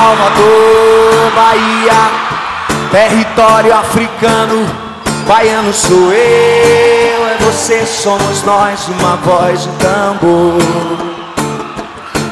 [0.00, 2.10] Salvador, Bahia,
[2.90, 4.66] território africano,
[5.28, 10.62] baiano sou eu, é você, somos nós, uma voz, um tambor.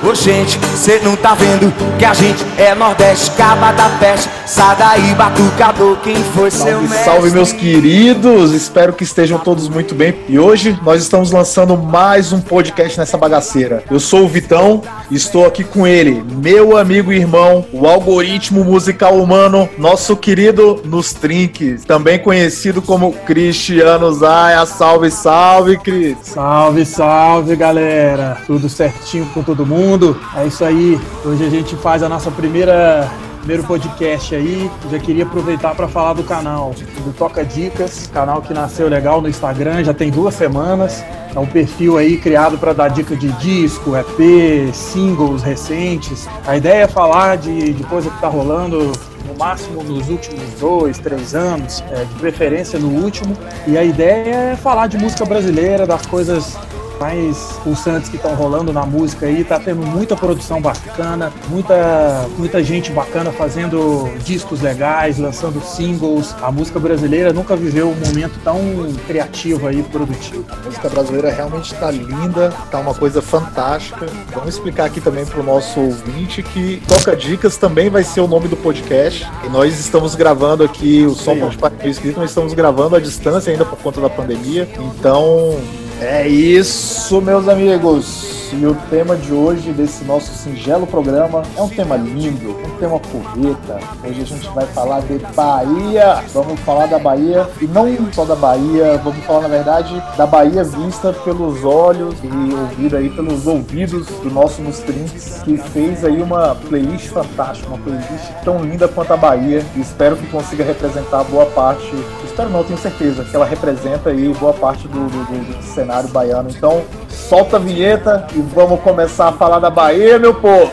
[0.03, 5.15] Ô gente, cê não tá vendo que a gente é Nordeste, Caba da Peste, Sadaí,
[5.15, 7.05] Batucador, quem foi salve, seu mestre?
[7.05, 8.53] Salve, meus queridos!
[8.53, 10.15] Espero que estejam todos muito bem.
[10.27, 13.85] E hoje nós estamos lançando mais um podcast nessa bagaceira.
[13.91, 18.65] Eu sou o Vitão e estou aqui com ele, meu amigo e irmão, o algoritmo
[18.65, 24.65] musical humano, nosso querido Nos Trinques, também conhecido como Cristiano Zaia.
[24.65, 26.17] Salve, salve, Cris!
[26.23, 28.39] Salve, salve, galera!
[28.47, 30.19] Tudo certinho com todo mundo?
[30.35, 30.99] É isso aí.
[31.23, 33.07] Hoje a gente faz a nossa primeira
[33.49, 34.71] primeiro podcast aí.
[34.91, 39.29] Já queria aproveitar para falar do canal do Toca Dicas, canal que nasceu legal no
[39.29, 41.03] Instagram, já tem duas semanas.
[41.35, 46.29] É um perfil aí criado para dar dica de disco, EP, singles recentes.
[46.47, 48.93] A ideia é falar de, de coisa que tá rolando
[49.27, 53.35] no máximo nos últimos dois, três anos, é, de preferência no último.
[53.67, 56.55] E a ideia é falar de música brasileira, das coisas
[56.99, 62.63] mais pulsantes que estão rolando na música aí, tá tendo muita produção bacana, muita, muita
[62.63, 66.35] gente bacana fazendo discos legais, lançando singles.
[66.43, 68.59] A música brasileira nunca viveu um momento tão
[69.07, 70.45] criativo aí, produtivo.
[70.51, 74.07] A música brasileira realmente tá linda, tá uma coisa fantástica.
[74.35, 78.49] Vamos explicar aqui também pro nosso ouvinte que Toca Dicas também vai ser o nome
[78.49, 79.27] do podcast.
[79.45, 83.51] E nós estamos gravando aqui, o som pode parecer escrito, nós estamos gravando à distância
[83.51, 84.69] ainda por conta da pandemia.
[84.79, 85.59] Então,
[86.01, 88.39] é isso, meus amigos.
[88.53, 92.99] E o tema de hoje, desse nosso singelo programa, é um tema lindo, um tema
[92.99, 93.79] porreta.
[94.03, 96.25] Hoje a gente vai falar de Bahia.
[96.33, 100.65] Vamos falar da Bahia, e não só da Bahia, vamos falar, na verdade, da Bahia
[100.65, 106.55] vista pelos olhos e ouvida aí pelos ouvidos do nosso Mustrinks, que fez aí uma
[106.55, 109.65] playlist fantástica, uma playlist tão linda quanto a Bahia.
[109.77, 111.93] E espero que consiga representar boa parte,
[112.25, 116.09] espero não, tenho certeza, que ela representa aí boa parte do, do, do, do cenário
[116.11, 116.51] baiano.
[116.51, 120.71] Então, solta a vinheta e vamos começar a falar da Bahia, meu povo.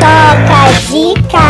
[0.00, 1.42] Toca Dicas!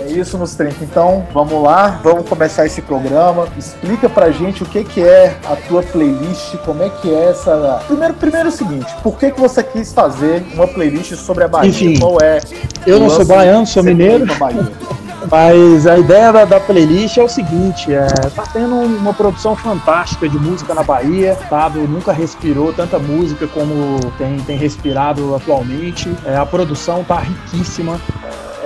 [0.00, 0.84] É isso nos 30.
[0.84, 3.48] Então, vamos lá, vamos começar esse programa.
[3.58, 7.82] Explica pra gente o que que é a tua playlist, como é que é essa...
[7.88, 11.48] Primeiro, primeiro é o seguinte, por que que você quis fazer uma playlist sobre a
[11.48, 11.68] Bahia?
[11.68, 12.40] Enfim, Qual é?
[12.86, 14.26] Eu não sou baiano, sou mineiro.
[15.30, 20.28] Mas a ideia da, da, playlist é o seguinte: é, tá tendo uma produção fantástica
[20.28, 21.36] de música na Bahia.
[21.38, 26.14] O Estado nunca respirou tanta música como tem, tem respirado atualmente.
[26.24, 28.00] É, a produção tá riquíssima.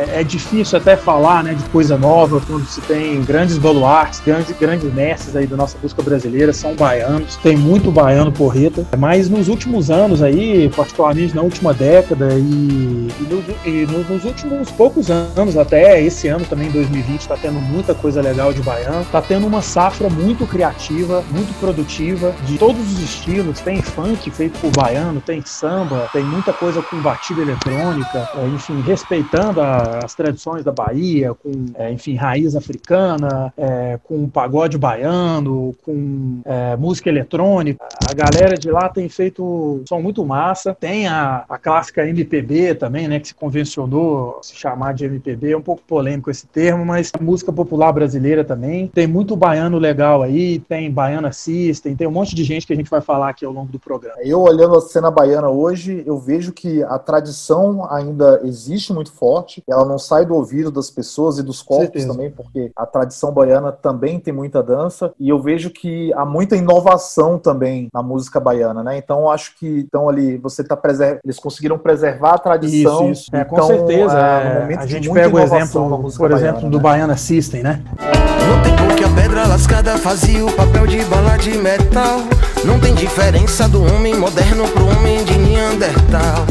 [0.01, 4.57] É, é, difícil até falar né, de coisa nova quando se tem grandes baluartes, grandes,
[4.59, 9.49] grandes mestres aí da nossa música brasileira, são baianos, tem muito baiano porreta, mas nos
[9.49, 15.11] últimos anos aí, particularmente na última década e, e, no, e no, nos últimos poucos
[15.11, 19.47] anos, até esse ano também, 2020, tá tendo muita coisa legal de baiano, tá tendo
[19.47, 25.21] uma safra muito criativa, muito produtiva, de todos os estilos, tem funk feito por baiano,
[25.21, 31.35] tem samba, tem muita coisa com batida eletrônica, enfim, respeitando a as tradições da Bahia,
[31.35, 37.85] com, é, enfim, raiz africana, é, com pagode baiano, com é, música eletrônica.
[38.09, 40.77] A galera de lá tem feito som muito massa.
[40.79, 45.53] Tem a, a clássica MPB também, né, que se convencionou se chamar de MPB.
[45.53, 48.89] É um pouco polêmico esse termo, mas música popular brasileira também.
[48.89, 52.77] Tem muito baiano legal aí, tem Baiana System, tem um monte de gente que a
[52.77, 54.17] gente vai falar aqui ao longo do programa.
[54.23, 59.63] Eu olhando a cena baiana hoje, eu vejo que a tradição ainda existe muito forte.
[59.69, 63.73] Ela não sai do ouvido das pessoas e dos corpos também, porque a tradição baiana
[63.73, 65.13] também tem muita dança.
[65.19, 68.97] E eu vejo que há muita inovação também na música baiana, né?
[68.99, 71.21] Então eu acho que então ali você tá preser...
[71.25, 73.11] eles conseguiram preservar a tradição.
[73.11, 73.37] Isso, isso.
[73.37, 74.19] É, então, com certeza.
[74.19, 76.77] é, no É, momento a de gente muita pega o exemplo, por exemplo, baiana, do
[76.77, 76.83] né?
[76.83, 77.83] Baiana System, né?
[77.99, 82.19] No tempo que a pedra lascada fazia o papel de bala de metal
[82.65, 86.47] Não tem diferença do homem moderno pro homem de Neandertal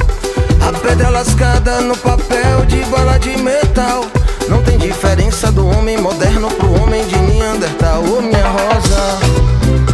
[0.69, 4.05] A pedra lascada no papel de bala de metal.
[4.47, 8.03] Não tem diferença do homem moderno pro homem de Neandertal.
[8.03, 9.17] Ô minha rosa,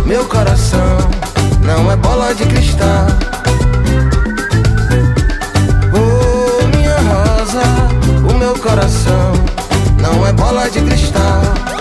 [0.05, 0.97] meu coração
[1.61, 3.07] Não é bola de cristal.
[5.93, 7.63] Ô minha rosa,
[8.29, 9.31] o meu coração
[9.97, 11.74] Não é bola de cristal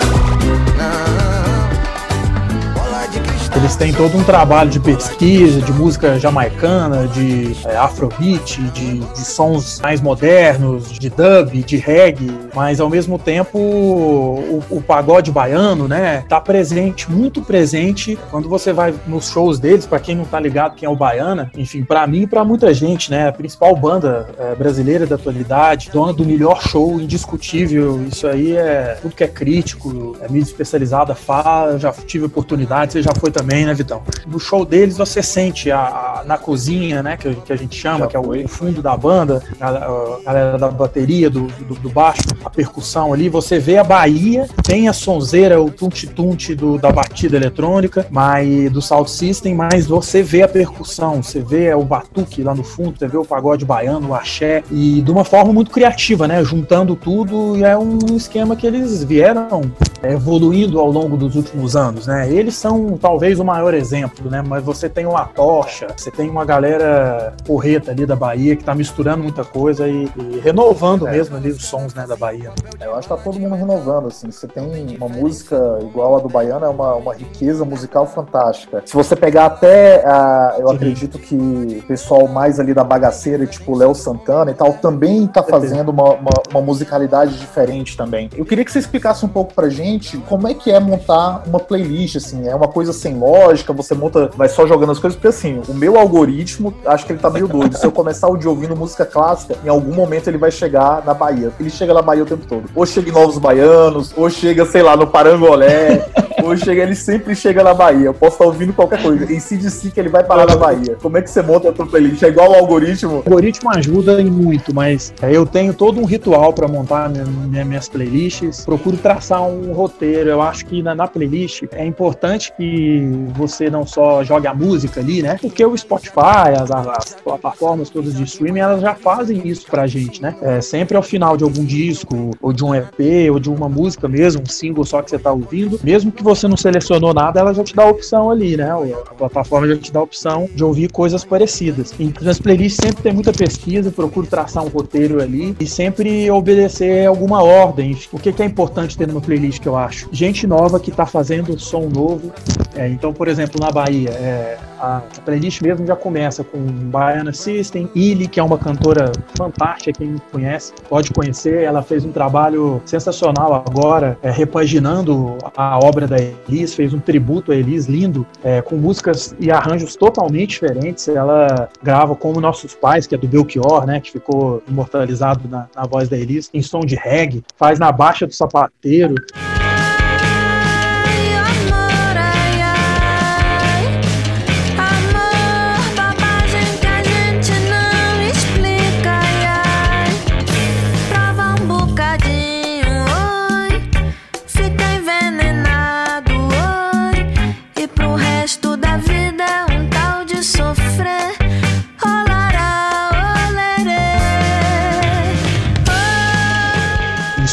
[3.55, 9.25] Eles têm todo um trabalho de pesquisa, de música jamaicana, de é, afrobeat, de, de
[9.25, 15.87] sons mais modernos, de dub, de reggae, mas ao mesmo tempo o, o pagode baiano,
[15.87, 18.19] né, tá presente, muito presente.
[18.29, 21.49] Quando você vai nos shows deles, para quem não tá ligado quem é o Baiana,
[21.55, 25.89] enfim, para mim e para muita gente, né, a principal banda é, brasileira da atualidade,
[25.93, 31.15] dona do melhor show indiscutível, isso aí é tudo que é crítico, é mídia especializada
[31.15, 34.01] fala, já tive oportunidade, você já foi também, né, Vitão?
[34.25, 37.99] No show deles você sente a, a na cozinha, né, que, que, a gente chama,
[37.99, 41.75] já que é o, o, fundo da banda, a, a galera da bateria, do, do,
[41.75, 46.91] do, baixo, a percussão ali, você vê a Bahia, tem a sonzeira, o tunti-tunti da
[46.91, 52.43] batida eletrônica, mas do Sound System, mas você vê a percussão, você vê o batuque
[52.43, 55.71] lá no fundo, você vê o pagode baiano, o axé, e de uma forma muito
[55.71, 59.71] criativa, né, juntando tudo, e é um esquema que eles vieram
[60.01, 62.31] é, evoluindo ao longo dos últimos anos, né?
[62.31, 64.43] Eles são talvez o maior exemplo, né?
[64.45, 68.73] Mas você tem uma tocha, você tem uma galera porreta ali da Bahia que tá
[68.73, 71.11] misturando muita coisa e, e renovando é.
[71.11, 72.51] mesmo ali os sons, né, da Bahia.
[72.79, 74.31] É, eu acho que tá todo mundo renovando, assim.
[74.31, 78.83] Você tem uma música igual a do Baiano, é uma, uma riqueza musical fantástica.
[78.85, 80.75] Se você pegar até, uh, eu Sim.
[80.75, 85.43] acredito que o pessoal mais ali da bagaceira, tipo Léo Santana e tal, também tá
[85.43, 88.29] fazendo uma, uma, uma musicalidade diferente também.
[88.35, 91.59] Eu queria que você explicasse um pouco pra gente como é que é montar uma
[91.59, 95.27] playlist, assim, é uma coisa sem lógica, você monta, vai só jogando as coisas, porque
[95.27, 97.77] assim, o meu algoritmo, acho que ele tá meio doido.
[97.77, 101.13] Se eu começar o dia ouvindo música clássica, em algum momento ele vai chegar na
[101.13, 101.51] Bahia.
[101.59, 102.69] Ele chega na Bahia o tempo todo.
[102.75, 106.05] Ou chega em Novos Baianos, ou chega, sei lá, no Parangolé,
[106.43, 108.05] ou chega, ele sempre chega na Bahia.
[108.05, 109.31] Eu posso estar ouvindo qualquer coisa.
[109.31, 110.97] Em CDC que ele vai parar na Bahia.
[111.01, 112.21] Como é que você monta a tua playlist?
[112.23, 113.15] É igual ao algoritmo?
[113.15, 117.65] O algoritmo ajuda em muito, mas é, eu tenho todo um ritual para montar minha,
[117.65, 118.65] minhas playlists.
[118.65, 120.29] Procuro traçar um roteiro.
[120.29, 124.99] Eu acho que na, na playlist é importante que você não só jogue a música
[124.99, 125.37] ali, né?
[125.41, 130.21] Porque o Spotify, as, as plataformas todas de streaming, elas já fazem isso pra gente,
[130.21, 130.35] né?
[130.41, 134.07] É, sempre ao final de algum disco, ou de um EP, ou de uma música
[134.07, 137.53] mesmo, um single só que você tá ouvindo, mesmo que você não selecionou nada, ela
[137.53, 138.69] já te dá a opção ali, né?
[138.71, 141.93] A plataforma já te dá a opção de ouvir coisas parecidas.
[141.99, 147.07] E nas playlists sempre tem muita pesquisa, procuro traçar um roteiro ali e sempre obedecer
[147.07, 147.97] alguma ordem.
[148.11, 150.07] O que, que é importante ter numa playlist que eu acho?
[150.11, 152.31] Gente nova que tá fazendo som novo.
[152.75, 157.89] É, então, por exemplo, na Bahia, é, a playlist mesmo já começa com Baiana System,
[157.95, 161.63] Illy, que é uma cantora fantástica, quem conhece pode conhecer.
[161.63, 167.51] Ela fez um trabalho sensacional agora, é, repaginando a obra da Elis, fez um tributo
[167.51, 171.07] a Elis lindo, é, com músicas e arranjos totalmente diferentes.
[171.07, 175.85] Ela grava como Nossos Pais, que é do Belchior, né, que ficou imortalizado na, na
[175.85, 179.15] voz da Elis, em som de reggae, faz na baixa do sapateiro.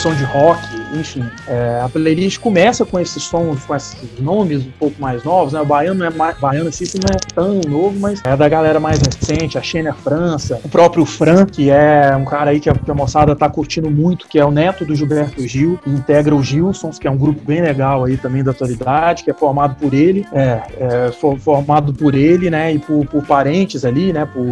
[0.02, 0.58] Som de rock,
[0.92, 1.24] enfim.
[1.46, 5.60] É, a playlist começa com esses sons, com esses nomes um pouco mais novos, né?
[5.60, 8.78] O Baiano não é mais, Baiano assim, não é tão novo, mas é da galera
[8.78, 12.74] mais recente, a Xênia França, o próprio Fran, que é um cara aí que a,
[12.74, 16.34] que a moçada tá curtindo muito, que é o neto do Gilberto Gil, que integra
[16.34, 19.76] o Gilsons, que é um grupo bem legal aí também da atualidade, que é formado
[19.76, 24.26] por ele, é, é for, formado por ele, né, e por, por parentes ali, né,
[24.26, 24.44] por,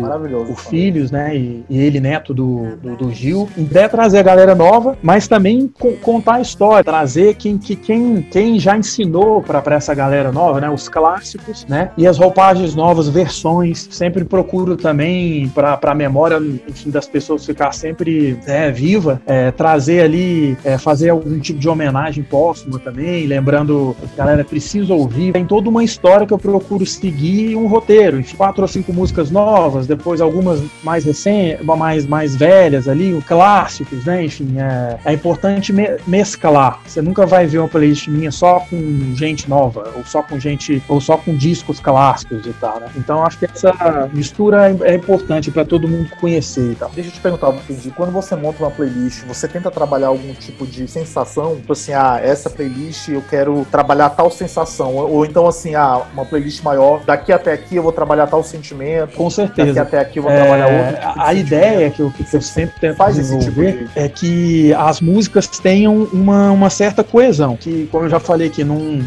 [0.46, 3.48] por filhos, né, e, e, ele neto do, do, do Gil.
[3.56, 5.92] Ideia trazer a galera nova, mas também co
[6.30, 10.70] contar a história, trazer quem, que, quem, quem já ensinou para essa galera nova, né?
[10.70, 11.90] Os clássicos, né?
[11.96, 13.88] E as roupagens novas, versões.
[13.90, 20.02] Sempre procuro também, para a memória enfim, das pessoas ficar sempre é, viva, é, trazer
[20.02, 25.32] ali, é, fazer algum tipo de homenagem póstuma também, lembrando, galera, precisa ouvir.
[25.32, 29.86] Tem toda uma história que eu procuro seguir um roteiro, quatro ou cinco músicas novas,
[29.86, 34.24] depois algumas mais recentes, mais, mais velhas ali, clássicos, né?
[34.24, 36.80] Enfim, é, é importante me mesclar.
[36.86, 40.82] Você nunca vai ver uma playlist minha só com gente nova, ou só com gente,
[40.88, 42.88] ou só com discos clássicos e tal, né?
[42.96, 46.90] Então acho que essa mistura é, é importante para todo mundo conhecer e tal.
[46.90, 47.90] Deixa eu te perguntar, entendi.
[47.90, 51.56] Quando você monta uma playlist, você tenta trabalhar algum tipo de sensação?
[51.56, 54.96] Tipo assim, ah, essa playlist eu quero trabalhar tal sensação.
[54.96, 59.16] Ou então assim, ah, uma playlist maior, daqui até aqui eu vou trabalhar tal sentimento.
[59.16, 59.72] Com certeza.
[59.72, 61.08] Daqui até aqui eu vou é, trabalhar outro.
[61.08, 63.98] Tipo a ideia que eu, que eu sempre tento faz desenvolver tipo de...
[63.98, 68.64] é que as músicas tenham uma, uma certa coesão, que como eu já falei aqui,
[68.64, 69.00] não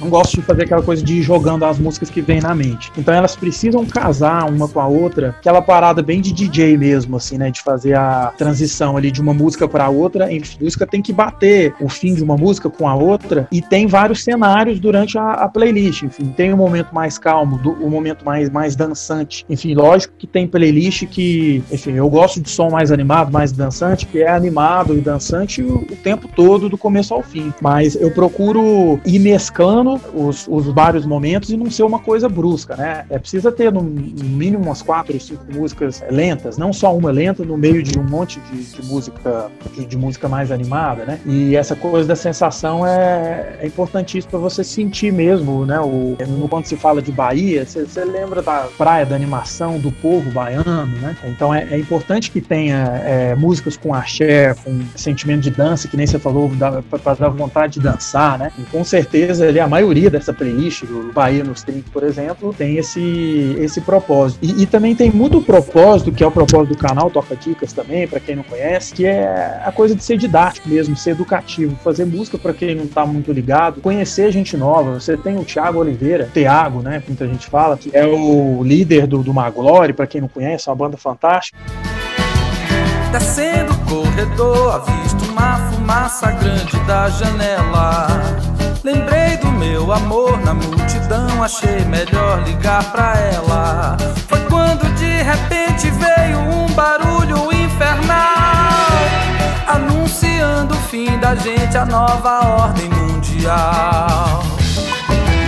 [0.00, 2.90] não gosto de fazer aquela coisa de ir jogando as músicas que vem na mente.
[2.96, 7.36] Então elas precisam casar uma com a outra, aquela parada bem de DJ mesmo, assim,
[7.36, 7.50] né?
[7.50, 10.26] De fazer a transição ali de uma música para outra.
[10.26, 13.86] A música tem que bater o fim de uma música com a outra e tem
[13.86, 16.02] vários cenários durante a, a playlist.
[16.02, 19.44] Enfim, tem um momento mais calmo, do, um momento mais, mais dançante.
[19.48, 24.06] Enfim, lógico que tem playlist que, enfim, eu gosto de som mais animado, mais dançante,
[24.06, 27.52] que é animado e dançante o, o tempo todo, do começo ao fim.
[27.60, 32.76] Mas eu procuro ir mesclando os, os vários momentos e não ser uma coisa brusca,
[32.76, 33.04] né?
[33.08, 37.44] É precisa ter no, mínimo umas quatro ou cinco músicas lentas, não só uma lenta
[37.44, 41.20] no meio de um monte de, de música de, de, música mais animada, né?
[41.26, 45.80] E essa coisa da sensação é, é importantíssima para você sentir mesmo, né?
[45.80, 46.16] O,
[46.48, 51.16] quando se fala de Bahia, você lembra da praia, da animação, do povo baiano, né?
[51.24, 55.96] Então é, é importante que tenha é, músicas com axé, com sentimento de dança, que
[55.96, 56.50] nem você falou,
[56.90, 58.52] para dar vontade de dançar, né?
[58.58, 62.76] E com certeza ali, a maioria dessa playlist, do Bahia nos 30, por exemplo, tem
[62.76, 64.38] esse, esse propósito.
[64.42, 68.06] E, e também tem muito propósito, que é o propósito do canal Toca Dicas também,
[68.06, 72.04] para quem não conhece, que é a coisa de ser didático mesmo, ser educativo, fazer
[72.04, 75.00] música para quem não está muito ligado, conhecer gente nova.
[75.00, 77.02] Você tem o Thiago Oliveira, Thiago, né?
[77.08, 80.70] Muita gente fala, que é o líder do, do Maglore, para quem não conhece, é
[80.70, 81.58] uma banda fantástica.
[83.12, 88.08] Descendo o corredor, avisto uma fumaça grande da janela.
[88.82, 93.96] Lembrei do meu amor na multidão, achei melhor ligar pra ela.
[94.26, 98.80] Foi quando de repente veio um barulho infernal,
[99.68, 104.42] anunciando o fim da gente, a nova ordem mundial.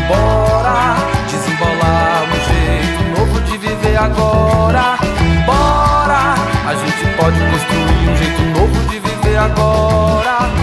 [0.07, 0.97] Bora
[1.31, 4.99] desembolar um jeito novo de viver agora.
[5.47, 6.35] Bora,
[6.69, 10.62] a gente pode construir um jeito novo de viver agora.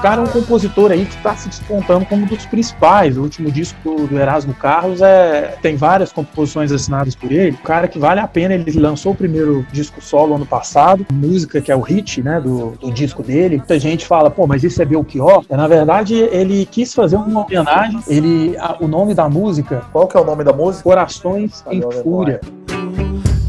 [0.00, 3.16] Cara é um compositor aí que está se despontando como um dos principais.
[3.16, 7.52] O último disco do, Erasmo Carlos é, tem várias composições assinadas por ele.
[7.52, 11.60] O cara que vale a pena, ele lançou o primeiro disco solo ano passado, música
[11.60, 13.56] que é o hit, né, do, do disco dele.
[13.56, 15.44] Muita gente fala, pô, mas isso é Belchior?
[15.48, 18.00] É, na verdade, ele quis fazer uma homenagem.
[18.06, 19.82] Ele, a, o nome da música.
[19.92, 20.84] Qual que é o nome da música?
[20.84, 22.40] Corações em Fúria.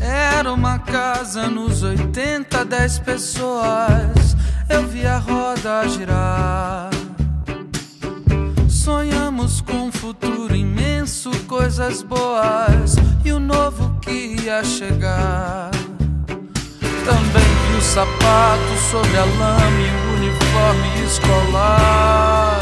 [0.01, 4.35] Era uma casa nos 80, 10 pessoas
[4.69, 6.89] eu vi a roda girar.
[8.69, 12.95] Sonhamos com um futuro imenso, coisas boas
[13.25, 15.71] e o novo que ia chegar.
[17.05, 22.58] Também vi o sapato sobre a lama e o uniforme escolar.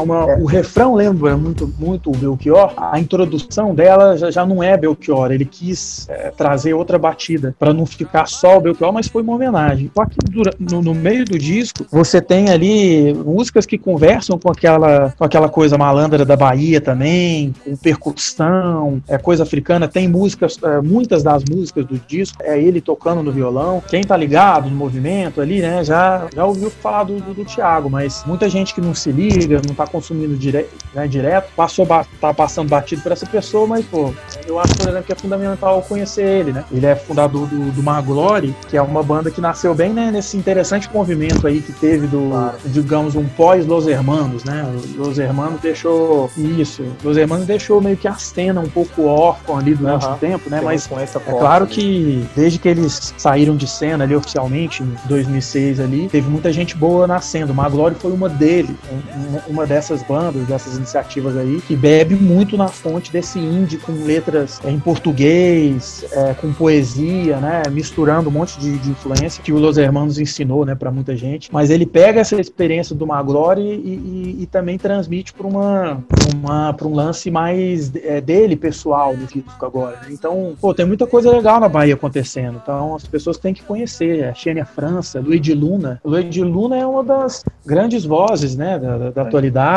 [0.00, 0.36] Uma, é.
[0.38, 2.72] O refrão lembra muito, muito o Belchior.
[2.76, 5.30] A introdução dela já, já não é Belchior.
[5.32, 9.34] Ele quis é, trazer outra batida para não ficar só o Belchior, mas foi uma
[9.34, 9.90] homenagem.
[9.94, 10.16] Só que
[10.58, 15.48] no, no, meio do disco você tem ali músicas que conversam com aquela, com aquela
[15.48, 19.88] coisa malandra da Bahia também, com percussão, é coisa africana.
[19.88, 23.82] Tem músicas, é, muitas das músicas do disco é ele tocando no violão.
[23.88, 27.88] Quem tá ligado no movimento ali, né, já, já ouviu falar do, do, do Thiago,
[27.90, 31.86] mas muita gente que não se liga não está consumindo dire, né, direto, passou,
[32.20, 34.12] tá passando batido por essa pessoa, mas, pô,
[34.46, 36.64] eu acho, por exemplo, que é fundamental conhecer ele, né?
[36.70, 40.36] Ele é fundador do, do Maglore, que é uma banda que nasceu bem né, nesse
[40.36, 42.58] interessante movimento aí que teve do, claro.
[42.66, 44.66] digamos, um pós-Los Hermanos, né?
[44.96, 49.74] Los Hermanos deixou isso, Los Hermanos deixou meio que a cena um pouco órfã ali
[49.74, 50.60] durante o tempo, né?
[50.62, 56.08] Mas é claro que desde que eles saíram de cena ali oficialmente, em 2006 ali,
[56.08, 57.52] teve muita gente boa nascendo.
[57.52, 62.56] O Maglore foi uma dele, um, uma dessas bandas, dessas iniciativas aí, que bebe muito
[62.56, 67.62] na fonte desse indie com letras em português, é, com poesia, né?
[67.70, 71.48] Misturando um monte de, de, influência que o Los Hermanos ensinou, né, para muita gente.
[71.52, 76.02] Mas ele pega essa experiência do Maglore e, e, e também transmite para uma,
[76.34, 79.96] uma, um lance mais é, dele, pessoal, no disco agora.
[80.02, 80.08] Né?
[80.10, 82.60] Então, pô, tem muita coisa legal na Bahia acontecendo.
[82.62, 84.24] Então, as pessoas têm que conhecer.
[84.24, 86.00] A Xênia França, Luiz Luna.
[86.04, 89.67] Luiz Luna é uma das grandes vozes, né, da, da atualidade.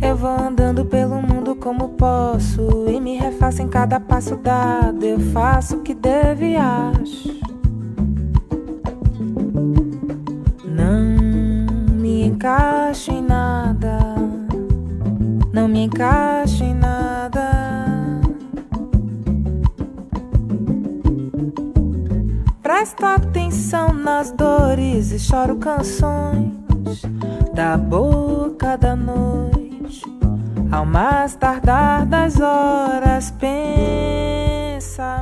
[0.00, 5.04] Eu vou andando pelo mundo como posso e me refaço em cada passo dado.
[5.04, 7.36] Eu faço o que devo e acho.
[10.64, 13.98] Não me encaixo em nada.
[15.52, 17.50] Não me encaixo em nada.
[22.62, 26.57] Presto atenção nas dores e choro canções
[27.58, 30.04] da boca da noite.
[30.70, 34.37] Ao mais tardar das horas, penso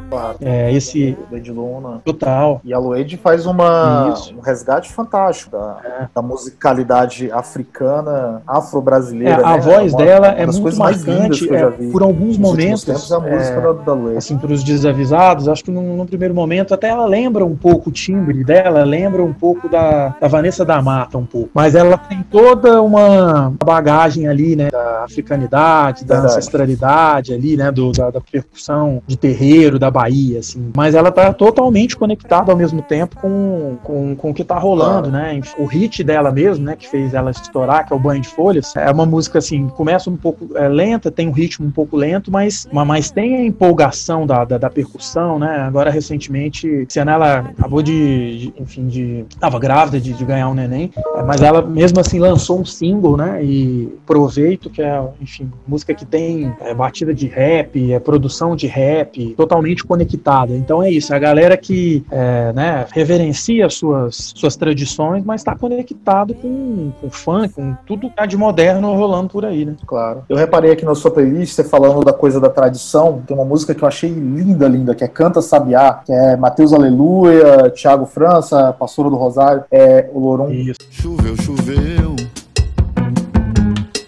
[0.08, 0.36] Claro.
[0.40, 2.00] É, esse Lady Luna.
[2.04, 2.60] total.
[2.64, 4.34] E a Lued faz uma, Isso.
[4.34, 6.08] um resgate fantástico da, É.
[6.14, 9.42] da musicalidade africana, afro-brasileira.
[9.42, 9.58] É, a né?
[9.60, 11.46] voz Uma- dela uma é das muito coisas mais lindas marcante.
[11.48, 14.16] que eu já é, por alguns Nos momentos, tempos, a música é, da, da Lued.
[14.16, 17.90] assim, para os desavisados, acho que num, num primeiro momento até ela lembra um pouco
[17.90, 21.50] o timbre dela, lembra um pouco da, da Vanessa da Mata, um pouco.
[21.52, 26.32] Mas ela tem toda uma bagagem ali, né, da africanidade, da Verdade.
[26.34, 30.70] ancestralidade ali, né, do, da, da percussão de terreiro da Bahia, assim.
[30.76, 35.10] Mas ela tá totalmente conectada ao mesmo tempo com, com, com o que tá rolando,
[35.10, 35.40] né.
[35.58, 38.74] O hit dela mesmo, né, que fez ela estourar, que é o Banho de Folhas,
[38.76, 42.30] é uma música, assim, começa um pouco é, lenta, tem um ritmo um pouco lento,
[42.30, 45.56] mas, ma- mas tem a empolgação da, da, da percussão, né?
[45.60, 49.24] Agora, recentemente, Siana, ela acabou de, de- enfim, de...
[49.40, 50.90] Tava grávida de, de ganhar um neném,
[51.26, 53.42] mas ela, mesmo assim, lançou um single, né?
[53.44, 58.66] E Proveito, que é, enfim, música que tem é, batida de rap, é produção de
[58.66, 60.52] rap, totalmente conectada.
[60.52, 66.34] Então é isso, a galera que, é, né, reverencia suas, suas tradições, mas está conectado
[66.34, 69.76] com, com funk, com tudo que tá de moderno rolando por aí, né?
[69.86, 70.22] Claro.
[70.28, 73.74] Eu reparei aqui na sua playlist, você falando da coisa da tradição, tem uma música
[73.74, 78.72] que eu achei linda, linda, que é Canta Sabiá, que é Mateus Aleluia, Thiago França,
[78.72, 80.50] Pastora do Rosário, é o Lorum.
[80.50, 80.76] Isso.
[80.90, 82.16] Choveu, choveu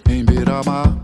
[0.09, 0.98] em Beira-Mar.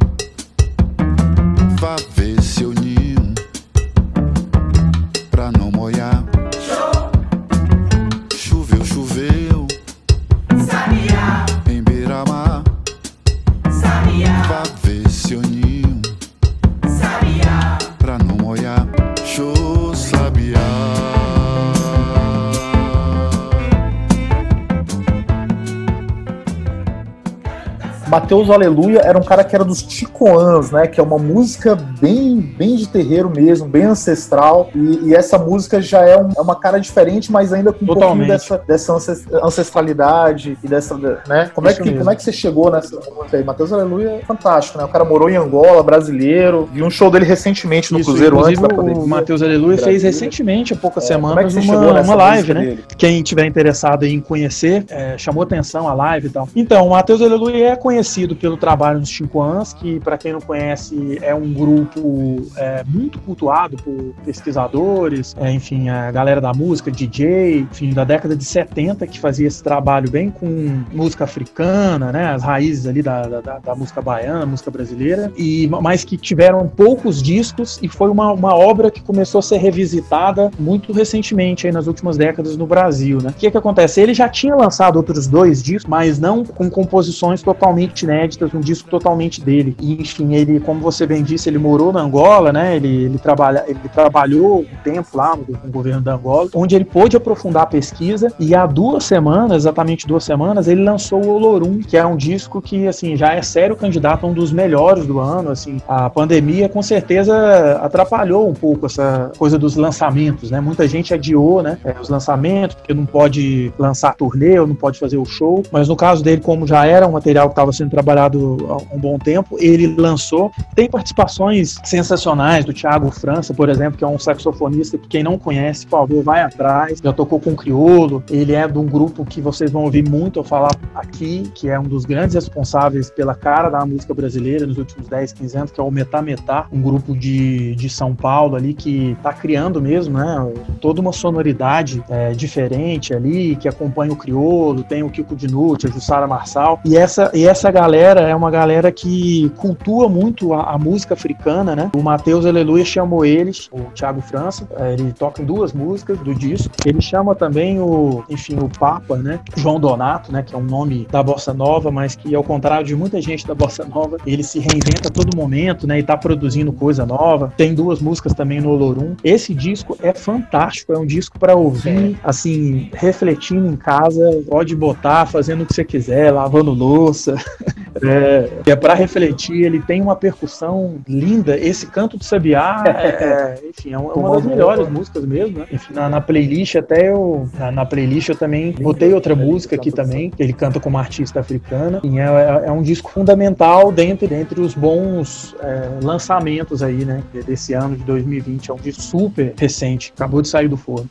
[28.24, 30.86] Mateus Aleluia era um cara que era dos Ticoãs, né?
[30.86, 34.70] Que é uma música bem, bem de terreiro mesmo, bem ancestral.
[34.74, 37.88] E, e essa música já é, um- é uma cara diferente, mas ainda com um
[37.88, 38.28] Totalmente.
[38.28, 41.50] pouquinho dessa, dessa ancest- ancestralidade e dessa, né?
[41.54, 41.98] Como é, que, mesmo.
[41.98, 43.44] como é que você chegou nessa música aí?
[43.44, 44.84] Mateus Aleluia é fantástico, né?
[44.84, 46.66] O cara morou em Angola, brasileiro.
[46.72, 49.02] Vi um show dele recentemente no Isso, Cruzeiro antes da pandemia.
[49.02, 49.84] o Matheus Aleluia Brasil.
[49.84, 52.60] fez recentemente, há poucas É, é semanas, você uma, uma live, né?
[52.60, 52.84] dele?
[52.96, 56.48] Quem tiver interessado em conhecer, é, chamou atenção a live e tal.
[56.56, 61.18] Então, o Matheus Aleluia é conhecido pelo trabalho nos Chinquans, que, para quem não conhece,
[61.20, 67.60] é um grupo é, muito cultuado por pesquisadores, é, enfim, a galera da música, DJ,
[67.70, 72.26] enfim, da década de 70, que fazia esse trabalho bem com música africana, né?
[72.26, 76.68] As raízes ali da, da, da- da música baiana, música brasileira, e mas que tiveram
[76.68, 81.72] poucos discos e foi uma, uma obra que começou a ser revisitada muito recentemente, aí
[81.72, 83.30] nas últimas décadas no Brasil, né?
[83.30, 84.00] O que que acontece?
[84.00, 88.88] Ele já tinha lançado outros dois discos, mas não com composições totalmente inéditas, um disco
[88.88, 89.76] totalmente dele.
[89.80, 92.76] E, enfim, ele, como você bem disse, ele morou na Angola, né?
[92.76, 97.16] Ele, ele, trabalha, ele trabalhou um tempo lá no, governo da Angola, onde ele pôde
[97.16, 101.96] aprofundar a pesquisa e há duas semanas, exatamente duas semanas, ele lançou o Olorum, que
[101.96, 105.50] é um disco que, assim, já é sério candidato a um dos melhores do ano,
[105.50, 105.80] assim.
[105.88, 110.60] A pandemia, com certeza, atrapalhou um pouco essa coisa dos lançamentos, né?
[110.60, 111.78] Muita gente adiou, né?
[111.84, 115.88] é, os lançamentos, porque não pode lançar turnê ou não pode fazer o show, mas
[115.88, 119.18] no caso dele, como já era um material que estava sendo trabalhado há um bom
[119.18, 120.50] tempo, ele lançou.
[120.74, 125.38] Tem participações sensacionais do Thiago França, por exemplo, que é um saxofonista que quem não
[125.38, 126.98] conhece, por favor, vai atrás.
[127.02, 128.22] Já tocou com o Criolo.
[128.28, 131.78] Ele é de um grupo que vocês vão ouvir muito eu falar aqui, que é
[131.78, 135.80] um dos grandes responsáveis pela cara da música brasileira nos últimos 10, 15 anos, que
[135.80, 140.18] é o Metá Metá, um grupo de, de São Paulo ali que tá criando mesmo,
[140.18, 140.52] né?
[140.80, 145.90] Toda uma sonoridade é, diferente ali, que acompanha o Criolo, tem o Kiko Dinucci, a
[145.90, 146.80] Jussara Marçal.
[146.84, 147.83] E essa, e essa galera
[148.20, 151.90] é uma galera que cultua muito a, a música africana, né?
[151.94, 156.34] O Matheus Aleluia chamou eles, o Thiago França, é, ele toca em duas músicas do
[156.34, 156.74] disco.
[156.86, 159.40] Ele chama também o, enfim, o Papa, né?
[159.56, 160.42] João Donato, né?
[160.42, 163.54] Que é um nome da Bossa Nova, mas que ao contrário de muita gente da
[163.54, 165.98] Bossa Nova, ele se reinventa a todo momento, né?
[165.98, 167.52] E tá produzindo coisa nova.
[167.56, 169.14] Tem duas músicas também no Olorum.
[169.22, 175.26] Esse disco é fantástico, é um disco para ouvir, assim, refletindo em casa, pode botar,
[175.26, 177.34] fazendo o que você quiser, lavando louça.
[178.02, 181.56] É, é para refletir, ele tem uma percussão linda.
[181.56, 185.66] Esse canto do Sabiá, é, é, enfim, é uma, uma das melhores músicas mesmo, né?
[185.72, 189.90] Enfim, na, na playlist até eu, na, na playlist eu também botei outra música aqui
[189.90, 192.00] também, que ele canta como artista africana.
[192.04, 197.22] É, é- é um disco fundamental dentre, dentre os bons é, lançamentos aí, né?
[197.46, 198.70] Desse ano de 2020.
[198.70, 201.08] É um disco super recente, acabou de sair do forno.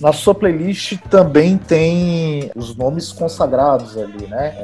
[0.00, 4.54] Na sua playlist também tem os nomes consagrados ali, né?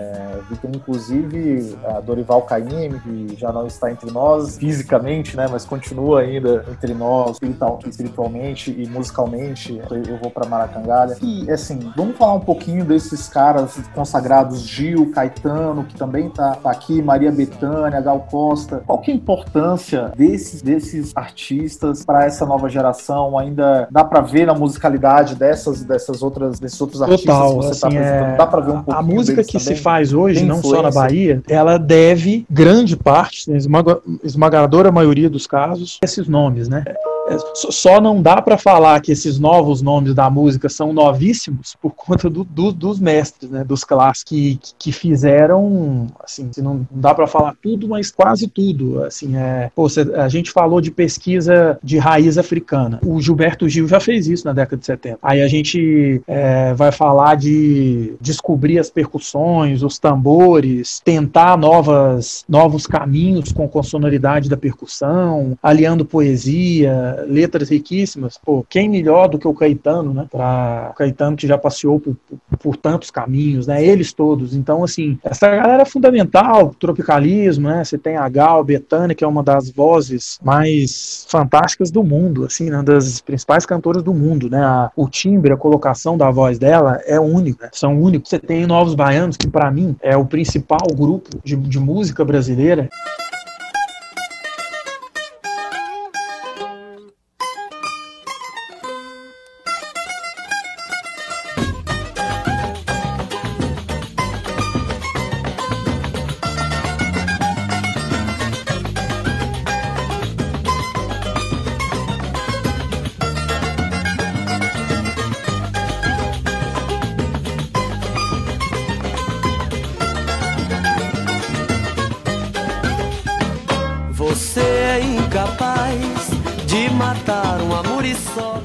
[0.40, 5.46] É, vi que inclusive a Dorival Caymmi, que já não está entre nós fisicamente, né,
[5.50, 9.81] mas continua ainda entre nós espiritual, espiritualmente e musicalmente.
[9.90, 11.16] Eu vou para Maracangalha.
[11.22, 16.70] E assim, vamos falar um pouquinho desses caras consagrados, Gil, Caetano, que também tá, tá
[16.70, 18.83] aqui, Maria Bethânia, Gal Costa.
[18.87, 23.38] Qual que é a importância desses, desses artistas para essa nova geração?
[23.38, 27.81] Ainda dá para ver na musicalidade dessas, dessas outras, desses outros artistas Total, que você
[27.81, 28.35] tá assim, apresentando?
[28.35, 28.37] é...
[28.37, 29.76] Dá para ver um pouquinho A música que também?
[29.76, 30.90] se faz hoje, Tem não só na?
[30.90, 36.85] Bahia, ela deve grande parte, né, esmaga- esmagadora maioria dos casos, esses nomes, né?
[37.29, 41.93] É, só- não dá para falar que esses novos nomes da música são novíssimos por
[41.93, 47.27] conta do- do- dos mestres, né, dos clássicos que, que fizeram, assim, não dá para
[47.27, 52.39] falar tudo, mas quase tudo, assim, é, pô, a gente falou de pesquisa de raiz
[52.39, 53.01] africana.
[53.05, 55.19] O Gilberto Gil já fez isso na década de 70.
[55.23, 62.87] Aí a gente é, vai falar de descobrir as percussões, os tambores, tentar novas, novos
[62.87, 68.38] caminhos com a sonoridade da percussão, aliando poesia, letras riquíssimas.
[68.38, 70.27] Pô, quem melhor do que o Caetano, né?
[70.31, 72.16] Pra, o Caetano que já passeou por,
[72.59, 73.85] por, tantos caminhos, né?
[73.85, 74.55] Eles todos.
[74.55, 77.85] Então, assim, essa galera é fundamental, tropicalismo, né?
[77.85, 82.70] Você tem a Gal, Betânia, que é uma das vozes mais fantásticas do mundo, assim,
[82.70, 82.83] né?
[82.83, 84.62] Das principais cantoras do mundo, né?
[84.62, 87.70] A- o timbre, a colocação da voz dela é único, né?
[87.73, 88.31] São únicos.
[88.31, 92.88] Você tem Novos Baianos, que para mim é o principal grupo de, de música brasileira.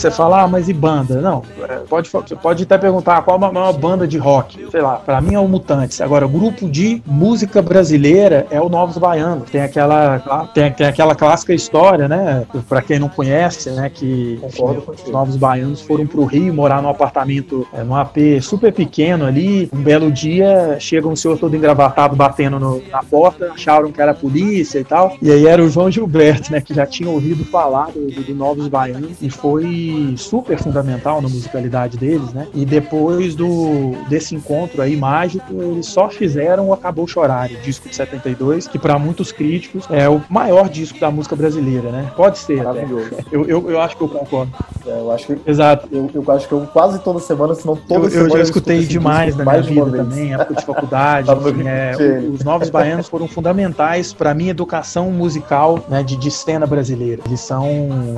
[0.05, 1.19] Você fala, ah, mas e banda?
[1.19, 4.64] Não, é, pode, pode até perguntar qual a maior banda de rock.
[4.75, 6.01] Sei lá, pra mim é o Mutantes.
[6.01, 9.49] Agora, grupo de música brasileira é o Novos Baianos.
[9.49, 10.19] Tem aquela,
[10.53, 12.45] tem, tem aquela clássica história, né?
[12.67, 13.89] Pra quem não conhece, né?
[13.89, 18.73] Que Concordo os Novos Baianos foram pro Rio morar num apartamento, é, num AP super
[18.73, 19.69] pequeno ali.
[19.73, 24.11] Um belo dia, chega um senhor todo engravatado batendo no- na porta, acharam que era
[24.11, 25.15] a polícia e tal.
[25.21, 26.59] E aí era o João Gilberto, né?
[26.59, 31.95] Que já tinha ouvido falar do- do Novos Baianos e foi super fundamental na musicalidade
[31.97, 32.45] deles, né?
[32.53, 37.89] E depois do desse encontro aí mágico, eles só fizeram o Acabou Chorar, o disco
[37.89, 42.11] de 72, que para muitos críticos é o maior disco da música brasileira, né?
[42.15, 42.85] Pode ser, até.
[42.85, 43.11] Maravilhoso.
[43.31, 44.51] Eu, eu, eu acho que eu concordo.
[44.85, 45.87] É, eu acho que Exato.
[45.91, 48.37] eu, eu acho que eu quase toda semana, se não toda Eu, eu semana.
[48.37, 51.27] já escutei esse demais na minha vida também, época de faculdade.
[51.27, 56.31] Tá enfim, é, os Novos Baianos foram fundamentais para minha educação musical né, de, de
[56.31, 57.21] cena brasileira.
[57.25, 57.65] Eles são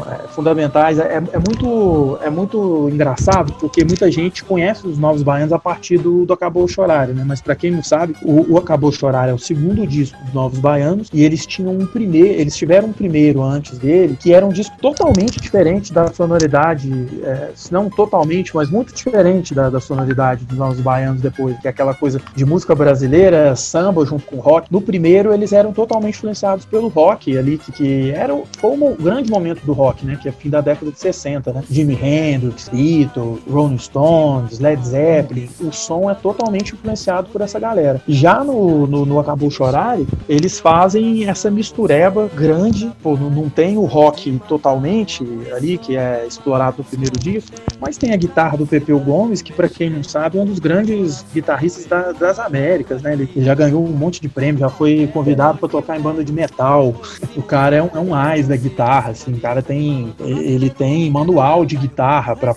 [0.08, 1.00] é, fundamentais.
[1.00, 5.98] É, é muito, é muito engraçado porque muita gente conhece os Novos Baianos a partir
[5.98, 7.24] do, do Acabou Chorar, né?
[7.26, 10.60] Mas para quem não sabe, o, o Acabou Chorar é o segundo disco dos Novos
[10.60, 14.50] Baianos e eles tinham um primeiro, eles tiveram um primeiro antes dele que era um
[14.50, 16.92] disco totalmente diferente da sonoridade,
[17.24, 21.68] é, se não totalmente, mas muito diferente da, da sonoridade dos Novos Baianos depois, que
[21.68, 24.72] é aquela coisa de música brasileira, samba junto com rock.
[24.72, 28.96] No primeiro eles eram totalmente influenciados pelo rock ali, que, que era o- foi um
[28.96, 30.18] grande momento do rock, né?
[30.22, 31.64] Que é fim da década de 60, né?
[31.70, 35.50] Jimi Hendrix, Beatles, Rolling Stones, Led Zeppelin.
[35.62, 38.02] O som é totalmente influenciado por essa galera.
[38.08, 43.78] Já no, no, no Acabou Chorar, eles fazem essa mistureba grande, pô, não, não tem
[43.78, 48.66] o rock totalmente ali, que é explorado no primeiro disco, mas tem a guitarra do
[48.68, 53.02] Pepeu Gomes, que para quem não sabe é um dos grandes guitarristas da- das Américas,
[53.02, 53.14] né?
[53.14, 56.34] Ele já ganhou um monte de prêmio, já foi convidado para tocar em banda de
[56.34, 56.94] metal.
[57.36, 61.10] O cara é um, é um ás da guitarra, assim, o cara tem ele tem
[61.10, 62.54] manual de guitarra para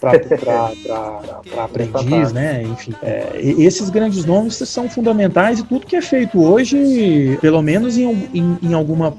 [1.63, 2.63] aprendiz, né?
[2.63, 7.97] Enfim, é, esses grandes nomes são fundamentais e tudo que é feito hoje, pelo menos
[7.97, 9.15] em, em, em alguma,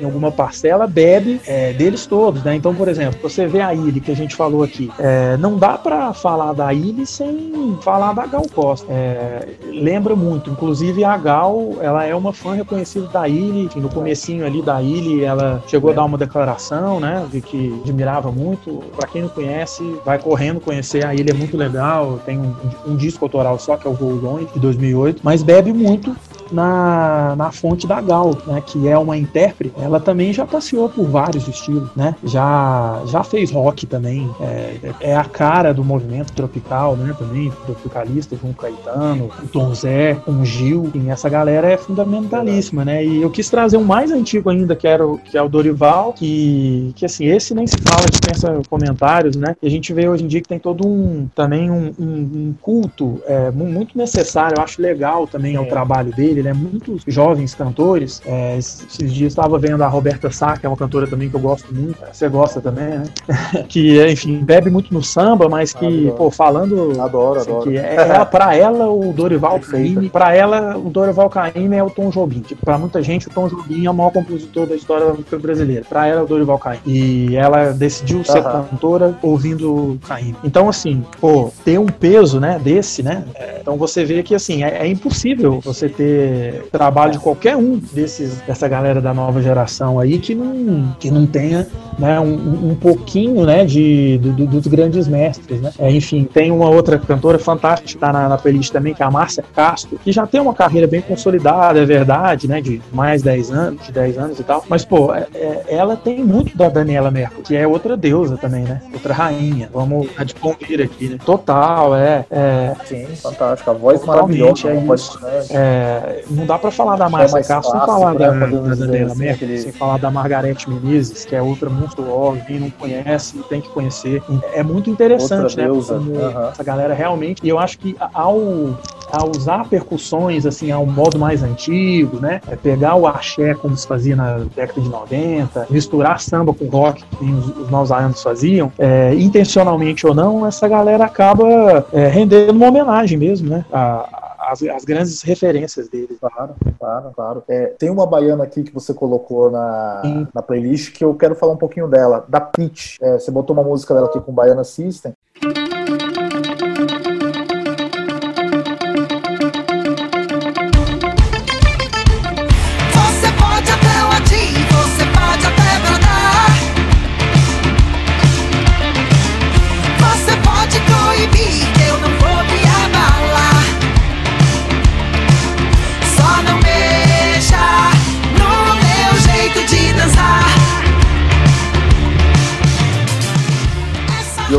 [0.00, 2.54] em alguma parcela, bebe é, deles todos, né?
[2.54, 5.78] Então, por exemplo, você vê a Ilha que a gente falou aqui, é, não dá
[5.78, 8.86] para falar da Ilha sem falar da Gal Costa.
[8.90, 14.46] É, lembra muito, inclusive a Gal, ela é uma fã reconhecida da Ilha, no comecinho
[14.46, 18.82] ali da Ilha, ela chegou a dar uma declaração, né, de que admirava muito.
[18.96, 22.20] Para quem não conhece, vai correndo conhecer a Ilha, é muito legal.
[22.24, 22.54] Tem um,
[22.86, 26.16] um disco autoral só que é o Voo Longe de 2008, mas bebe muito
[26.52, 28.62] na, na fonte da Gal, né?
[28.64, 29.74] Que é uma intérprete.
[29.80, 32.14] Ela também já passeou por vários estilos, né?
[32.24, 34.30] Já, já fez rock também.
[34.40, 37.14] É, é a cara do movimento tropical, né?
[37.18, 40.90] Também, tropicalista, com o Caetano, o Tom Zé, com o Gil.
[40.94, 43.04] E essa galera é fundamentalíssima, né?
[43.04, 46.12] E eu quis trazer um mais antigo ainda, que, era o, que é o Dorival,
[46.12, 49.56] que, que assim, esse nem se fala, dispensa comentários, né?
[49.62, 52.54] E a gente vê hoje em dia que tem todo um, também um, um, um
[52.60, 55.60] culto é, muito necessário, eu acho legal também é.
[55.60, 56.52] o trabalho dele, né?
[56.52, 61.06] Muitos jovens cantores, é, esses dias estava vendo a Roberta Sá, que é uma cantora
[61.06, 63.04] também que eu gosto muito, você gosta também, né?
[63.68, 66.16] que, enfim, bebe muito no samba, mas que, adoro.
[66.16, 67.00] pô, falando...
[67.00, 67.70] Adoro, assim, adoro.
[67.70, 71.90] Que é, ela, pra ela, o Dorival Caymmi, pra ela, o Dorival Caymmi é o
[71.90, 72.40] Tom Jobim.
[72.40, 75.38] Tipo, pra muita gente, o Tom Jobim é o maior compositor da história da música
[75.38, 75.84] brasileira.
[75.88, 76.82] Pra ela, é o Dorival Caymmi.
[76.86, 80.36] E ela decidiu ser cantora ouvindo Caymmi.
[80.44, 83.24] Então, assim, pô, ter um peso, né, desse, né?
[83.34, 86.25] É, então você vê que, assim, é, é, impossível você ter
[86.70, 91.26] trabalho de qualquer um desses, dessa galera da nova geração aí que não, que não
[91.26, 91.66] tenha,
[91.98, 95.72] né, um, um pouquinho, né, de, do, dos grandes mestres, né?
[95.78, 99.10] É, enfim, tem uma outra cantora fantástica, tá na, na playlist também, que é a
[99.10, 103.50] Márcia Castro, que já tem uma carreira bem consolidada, é verdade, né, de mais 10
[103.50, 107.10] anos, de 10 anos e tal, mas, pô, é, é, ela tem muito da Daniela
[107.10, 108.80] Mercury, que é outra deusa também, né?
[108.92, 109.68] Outra rainha.
[109.72, 111.18] Vamos adconvir aqui, né?
[111.24, 112.24] Total, é.
[112.30, 113.70] é Sim, fantástica.
[113.70, 114.70] A voz maravilhosa.
[114.70, 115.20] É isso.
[115.50, 119.58] É, não dá pra falar da Márcia Castro sem falar né, da, da Daniela aquele...
[119.58, 124.22] sem falar da Margarete Menezes, que é outra monstruosa, quem não conhece tem que conhecer.
[124.52, 126.28] É muito interessante, outra né?
[126.28, 126.48] Uhum.
[126.48, 127.40] essa galera realmente.
[127.44, 128.76] E eu acho que ao
[129.10, 132.40] a usar percussões assim a um modo mais antigo, né?
[132.48, 137.04] É pegar o axé como se fazia na década de 90, misturar samba com rock,
[137.04, 142.52] que os, os novos anos faziam, é, intencionalmente ou não, essa galera acaba é, rendendo
[142.52, 143.64] uma homenagem mesmo, né?
[143.72, 146.16] A, as, as, grandes referências dele.
[146.20, 147.44] Claro, claro, claro.
[147.48, 151.52] É, tem uma baiana aqui que você colocou na, na playlist que eu quero falar
[151.52, 152.98] um pouquinho dela, da Peach.
[153.00, 155.12] É, você botou uma música dela aqui com Baiana System.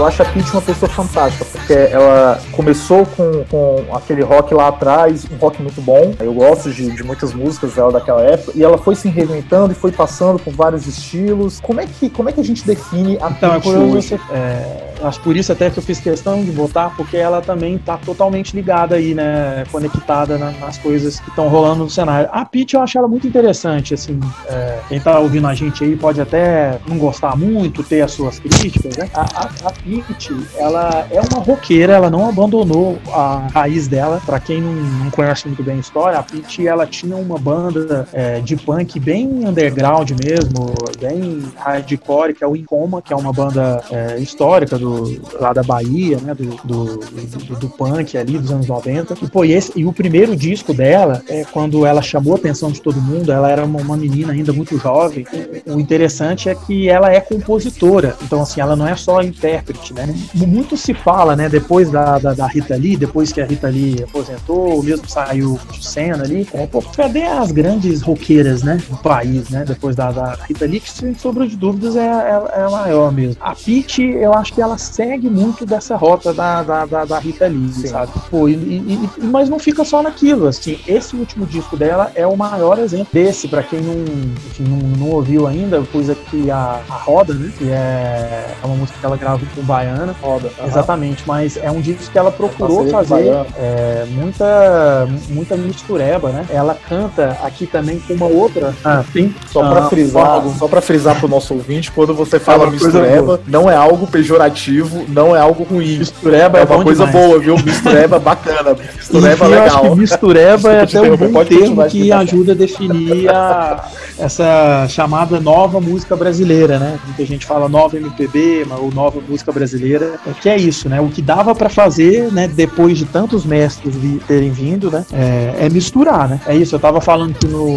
[0.07, 5.25] Acho a Pitty uma pessoa fantástica, porque ela começou com, com aquele rock lá atrás,
[5.31, 6.13] um rock muito bom.
[6.19, 9.75] Eu gosto de, de muitas músicas dela daquela época, e ela foi se reinventando e
[9.75, 11.59] foi passando por vários estilos.
[11.59, 14.07] Como é que, como é que a gente define a então, Pitty é hoje?
[14.07, 17.77] Você, é, acho por isso até que eu fiz questão de botar, porque ela também
[17.77, 22.29] tá totalmente ligada aí, né, conectada na, nas coisas que estão rolando no cenário.
[22.31, 25.95] A Pitty eu acho ela muito interessante, assim, é, quem tá ouvindo a gente aí
[25.95, 29.09] pode até não gostar muito, ter as suas críticas, né?
[29.13, 34.21] A, a, a Pete, ela é uma roqueira, ela não abandonou a raiz dela.
[34.25, 38.07] Para quem não, não, conhece muito bem a história, a Pete, ela tinha uma banda
[38.13, 43.31] é, de punk bem underground mesmo, bem hardcore, que é o Incoma, que é uma
[43.31, 48.51] banda é, histórica do, lá da Bahia, né, do, do, do, do, punk ali dos
[48.51, 49.15] anos 90.
[49.21, 52.71] E, pô, e, esse, e o primeiro disco dela, é quando ela chamou a atenção
[52.71, 55.25] de todo mundo, ela era uma, uma menina ainda muito jovem.
[55.65, 60.13] O interessante é que ela é compositora, então assim, ela não é só intérprete, né?
[60.33, 64.03] Muito se fala, né, depois da, da, da, Rita Lee, depois que a Rita Lee
[64.03, 69.49] aposentou, mesmo saiu de cena ali, é, pô, cadê as grandes roqueiras, né, do país,
[69.49, 72.69] né, depois da, da Rita Lee, que sem sombra de dúvidas é, é, é a
[72.69, 73.37] maior mesmo.
[73.41, 77.47] A Pitty, eu acho que ela segue muito dessa rota da, da, da, da Rita
[77.47, 77.87] Lee, Sim.
[77.87, 78.11] sabe?
[78.29, 82.25] Pô, e, e, e, mas não fica só naquilo, assim, esse último disco dela é
[82.25, 86.49] o maior exemplo desse, para quem não, enfim, não, não, ouviu ainda, eu pus aqui
[86.51, 90.15] a, a Roda, né, que é, é uma música que ela grava com baiana.
[90.21, 90.49] Roda.
[90.59, 90.67] Uhum.
[90.67, 96.45] Exatamente, mas é um disco que ela procurou fazer é, muita, muita mistureba, né?
[96.49, 98.73] Ela canta aqui também com uma outra.
[98.83, 99.33] Ah, sim.
[99.47, 103.69] Só ah, para frisar, só para frisar pro nosso ouvinte, quando você fala mistureba, não
[103.69, 105.97] é algo pejorativo, não é algo ruim.
[105.97, 107.25] Mistureba é, é uma coisa demais.
[107.25, 107.55] boa, viu?
[107.57, 108.75] Mistureba bacana.
[108.95, 109.67] Mistureba Enfim, legal.
[109.67, 113.85] Eu acho que mistureba é até um bom termo que ajuda a definir a,
[114.19, 116.99] essa chamada nova música brasileira, né?
[117.15, 121.01] Que a gente fala nova MPB, ou nova música brasileira, é que é isso, né?
[121.01, 125.65] O que dava para fazer, né, depois de tantos mestres vi, terem vindo, né, é,
[125.65, 126.39] é, misturar, né?
[126.45, 127.67] É isso, eu tava falando que no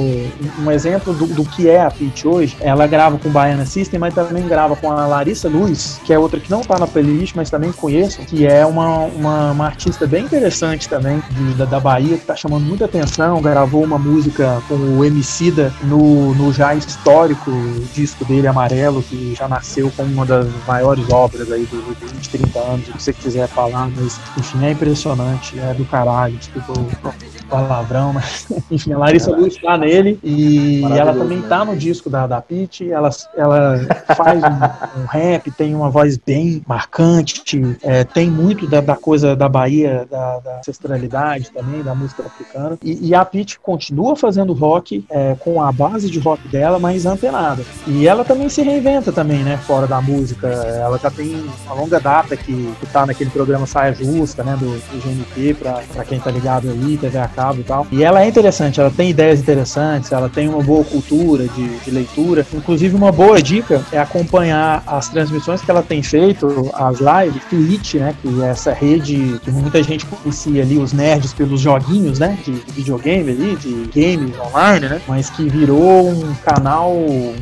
[0.59, 4.15] um exemplo do, do que é a Pitch hoje, ela grava com Baiana System, mas
[4.15, 7.51] também grava com a Larissa Luz, que é outra que não tá na playlist, mas
[7.51, 12.19] também conheço, que é uma, uma, uma artista bem interessante também de, da, da Bahia,
[12.19, 17.51] que tá chamando muita atenção, gravou uma música com o Emicida no, no já histórico
[17.95, 22.59] disco dele, Amarelo, que já nasceu como uma das maiores obras aí últimos 20, 30
[22.59, 28.13] anos, se você quiser falar, mas enfim, é impressionante, é do caralho, desculpa o palavrão,
[28.13, 32.41] mas enfim, a Larissa Luz está nele e ela também tá no disco da, da
[32.41, 33.81] Pete, ela, ela
[34.17, 39.35] faz um, um, rap, tem uma voz bem marcante, é, tem muito da, da, coisa
[39.35, 44.53] da Bahia, da, da, ancestralidade também, da música africana, e, e a Pete continua fazendo
[44.53, 47.65] rock é, com a base de rock dela, mas antenada.
[47.87, 51.35] E ela também se reinventa também, né, fora da música, ela já tem
[51.65, 55.83] uma longa data que, que tá naquele programa Saia Justa, né, do, do GNT, pra,
[55.93, 57.29] pra quem tá ligado aí, TV a
[57.61, 57.87] e tal.
[57.91, 61.91] E ela é interessante, ela tem ideias interessantes, ela tem uma boa cultura de, de
[61.91, 62.47] leitura.
[62.53, 67.95] Inclusive, uma boa dica é acompanhar as transmissões que ela tem feito, as lives, Twitch,
[67.95, 68.15] né?
[68.21, 72.39] Que é essa rede que muita gente conhecia ali, os nerds pelos joguinhos, né?
[72.45, 75.01] De, de videogame ali, de games online, né?
[75.07, 76.93] Mas que virou um canal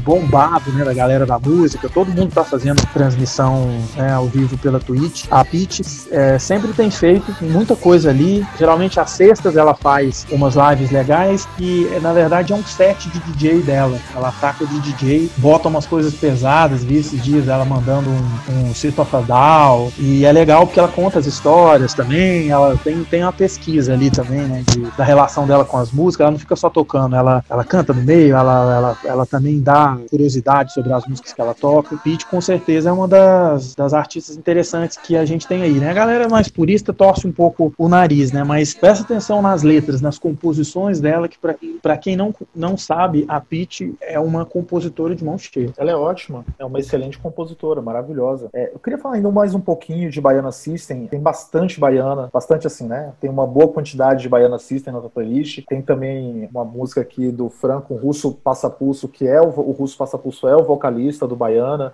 [0.04, 0.84] bombado, né?
[0.84, 1.88] Da galera da música.
[1.88, 5.26] Todo mundo tá fazendo transmissão né, ao vivo pela Twitch.
[5.30, 5.80] A Pitch
[6.10, 8.46] é, sempre tem feito muita coisa ali.
[8.58, 9.87] Geralmente às sextas ela faz
[10.30, 13.98] umas lives legais que na verdade é um set de DJ dela.
[14.14, 18.74] Ela ataca de DJ, bota umas coisas pesadas, vi esses dias ela mandando um, um
[18.74, 23.02] System of a Down, e é legal porque ela conta as histórias também, ela tem,
[23.04, 26.38] tem uma pesquisa ali também, né, de, da relação dela com as músicas, ela não
[26.38, 30.92] fica só tocando, ela, ela canta no meio, ela, ela, ela também dá curiosidade sobre
[30.92, 31.96] as músicas que ela toca.
[31.98, 35.90] Pete com certeza é uma das, das artistas interessantes que a gente tem aí, né?
[35.90, 38.44] A galera mais purista torce um pouco o nariz, né?
[38.44, 43.40] Mas presta atenção nas letras, nas composições dela, que para quem não, não sabe, a
[43.40, 45.72] Pete é uma compositora de mão cheia.
[45.76, 48.48] Ela é ótima, é uma excelente compositora, maravilhosa.
[48.52, 51.06] É, eu queria falar ainda mais um pouquinho de Baiana System.
[51.06, 53.12] Tem bastante baiana, bastante assim, né?
[53.20, 55.64] Tem uma boa quantidade de Baiana System na playlist.
[55.68, 59.96] Tem também uma música aqui do Franco, o Russo Passapulso, que é o, o Russo
[59.96, 61.92] Passapulso é o vocalista do Baiana.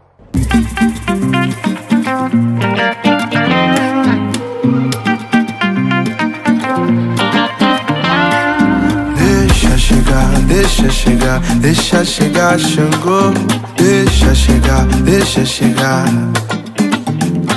[10.47, 13.33] Deixa chegar, deixa chegar, Xangô.
[13.77, 16.05] Deixa chegar, deixa chegar.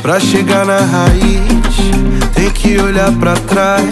[0.01, 1.75] Pra chegar na raiz,
[2.33, 3.83] tem que olhar pra trás.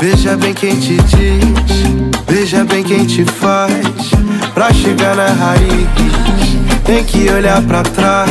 [0.00, 3.72] Veja bem quem te diz, veja bem quem te faz.
[4.54, 5.88] Pra chegar na raiz,
[6.84, 8.30] tem que olhar pra trás.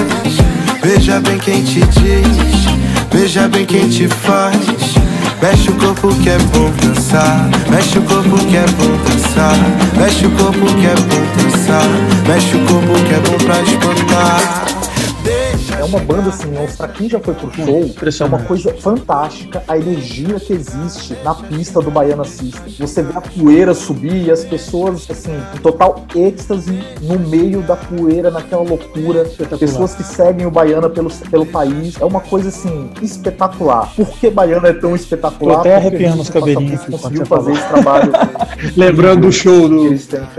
[0.83, 2.65] Veja bem quem te diz,
[3.11, 5.00] veja bem quem te faz.
[5.41, 7.49] Mexe o corpo que é bom dançar.
[7.69, 9.55] Mexe o corpo que é bom dançar.
[9.97, 11.83] Mexe o corpo que é bom dançar.
[12.27, 14.80] Mexe o corpo que é bom pra espantar
[15.81, 17.91] é uma banda assim, pra quem já foi pro show,
[18.21, 22.73] é uma coisa fantástica a energia que existe na pista do Baiana System.
[22.79, 27.75] Você vê a poeira subir e as pessoas, assim, em total êxtase no meio da
[27.75, 29.25] poeira, naquela loucura.
[29.59, 31.99] Pessoas que seguem o Baiana pelo, pelo país.
[31.99, 33.91] É uma coisa, assim, espetacular.
[33.95, 35.55] Por que Baiana é tão espetacular?
[35.55, 36.85] Tô até arrepiando os cabelinhos.
[36.85, 38.11] Conseguiu fazer esse trabalho.
[38.77, 39.95] Lembrando do show do,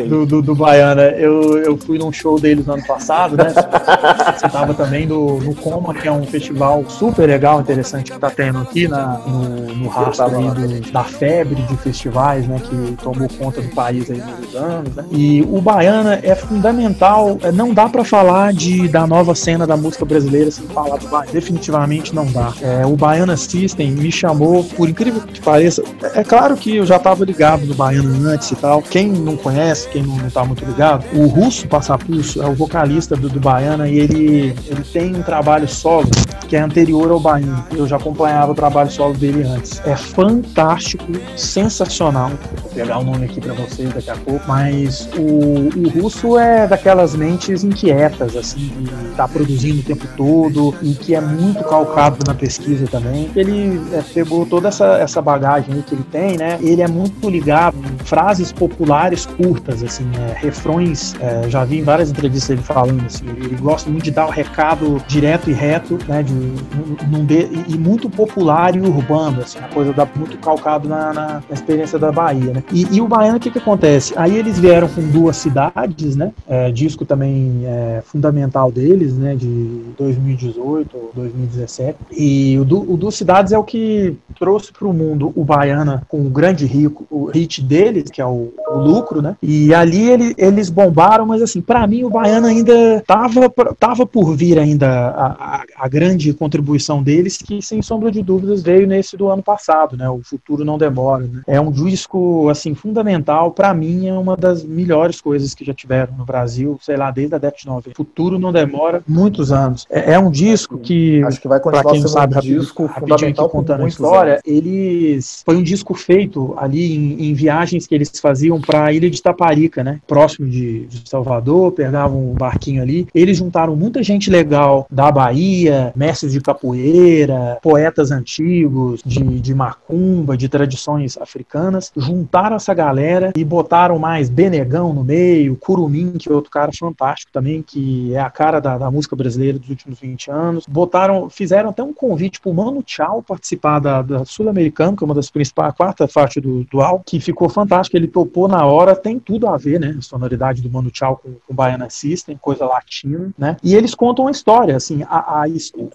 [0.08, 1.02] do, do, do, Baiana.
[1.02, 3.52] Eu, eu fui num show deles no ano passado, né?
[4.38, 8.30] Você tava também do no, Coma, que é um festival super legal, interessante que tá
[8.30, 13.60] tendo aqui na, no, no rastro do, da febre de festivais, né, que tomou conta
[13.60, 15.04] do país aí nos anos, né?
[15.10, 19.76] E o Baiana é fundamental, é, não dá para falar de, da nova cena da
[19.76, 22.52] música brasileira sem falar do Baiana, definitivamente não dá.
[22.60, 26.86] É, o Baiana System me chamou, por incrível que pareça, é, é claro que eu
[26.86, 30.44] já tava ligado no Baiana antes e tal, quem não conhece, quem não, não tá
[30.44, 35.21] muito ligado, o Russo Passapulso é o vocalista do, do Baiana e ele, ele tem
[35.22, 36.08] trabalho solo
[36.52, 37.64] que é anterior ao Bahia.
[37.74, 39.80] Eu já acompanhava o trabalho solo dele antes.
[39.86, 41.02] É fantástico,
[41.34, 42.30] sensacional.
[42.60, 44.44] Vou pegar o nome aqui para vocês daqui a pouco.
[44.46, 50.74] Mas o, o russo é daquelas mentes inquietas, assim, de tá produzindo o tempo todo
[50.82, 53.30] e que é muito calcado na pesquisa também.
[53.34, 56.58] Ele é, pegou toda essa, essa bagagem que ele tem, né?
[56.60, 61.14] Ele é muito ligado em frases populares curtas, assim, é, refrões.
[61.18, 63.24] É, já vi em várias entrevistas ele falando assim.
[63.26, 67.76] Ele gosta muito de dar o recado direto e reto, né, de, num de, e
[67.76, 72.10] muito popular e urbano, assim, uma coisa da, muito calcado na, na, na, experiência da
[72.10, 72.64] Bahia, né.
[72.72, 74.14] E, e o Baiano, o que que acontece?
[74.16, 79.82] Aí eles vieram com duas cidades, né, é, disco também é, fundamental deles, né, de
[79.98, 85.30] 2018 ou 2017, e o, o Duas Cidades é o que trouxe para o mundo
[85.36, 89.36] o Baiana com o grande rico, o hit deles, que é o, o lucro, né,
[89.42, 94.34] e ali ele, eles bombaram, mas assim, para mim o Baiana ainda tava, tava por
[94.34, 99.28] vir ainda a, a, grande contribuição deles, que sem sombra de dúvidas veio nesse do
[99.28, 100.08] ano passado, né?
[100.08, 101.24] O Futuro Não Demora.
[101.24, 101.42] Né?
[101.46, 103.50] É um disco, assim, fundamental.
[103.52, 107.34] para mim, é uma das melhores coisas que já tiveram no Brasil, sei lá, desde
[107.34, 107.96] a década de 90.
[107.96, 109.86] Futuro Não Demora muitos anos.
[109.90, 112.86] É, é um disco que, Acho que vai continuar pra quem não sabe, um disco
[112.86, 114.42] rapidinho aqui fundamental por contando a história, anos.
[114.44, 119.10] eles foi um disco feito ali em, em viagens que eles faziam para a ilha
[119.10, 120.00] de Taparica, né?
[120.06, 123.06] Próximo de, de Salvador, pegavam um barquinho ali.
[123.14, 130.36] Eles juntaram muita gente legal da Bahia, mestres de capoeira, poetas antigos, de, de macumba,
[130.36, 136.32] de tradições africanas, juntaram essa galera e botaram mais Benegão no meio, Curumim, que é
[136.32, 140.30] outro cara fantástico também, que é a cara da, da música brasileira dos últimos 20
[140.30, 140.66] anos.
[140.68, 145.14] Botaram, fizeram até um convite pro Mano Tchau participar da, da Sul-Americana, que é uma
[145.14, 147.96] das principais, a quarta faixa do, do álbum, que ficou fantástico.
[147.96, 149.94] Ele topou na hora, tem tudo a ver, né?
[149.98, 153.56] A sonoridade do Mano Tchau com, com Baiana System, coisa latina, né?
[153.62, 155.44] E eles contam a história, assim, a, a-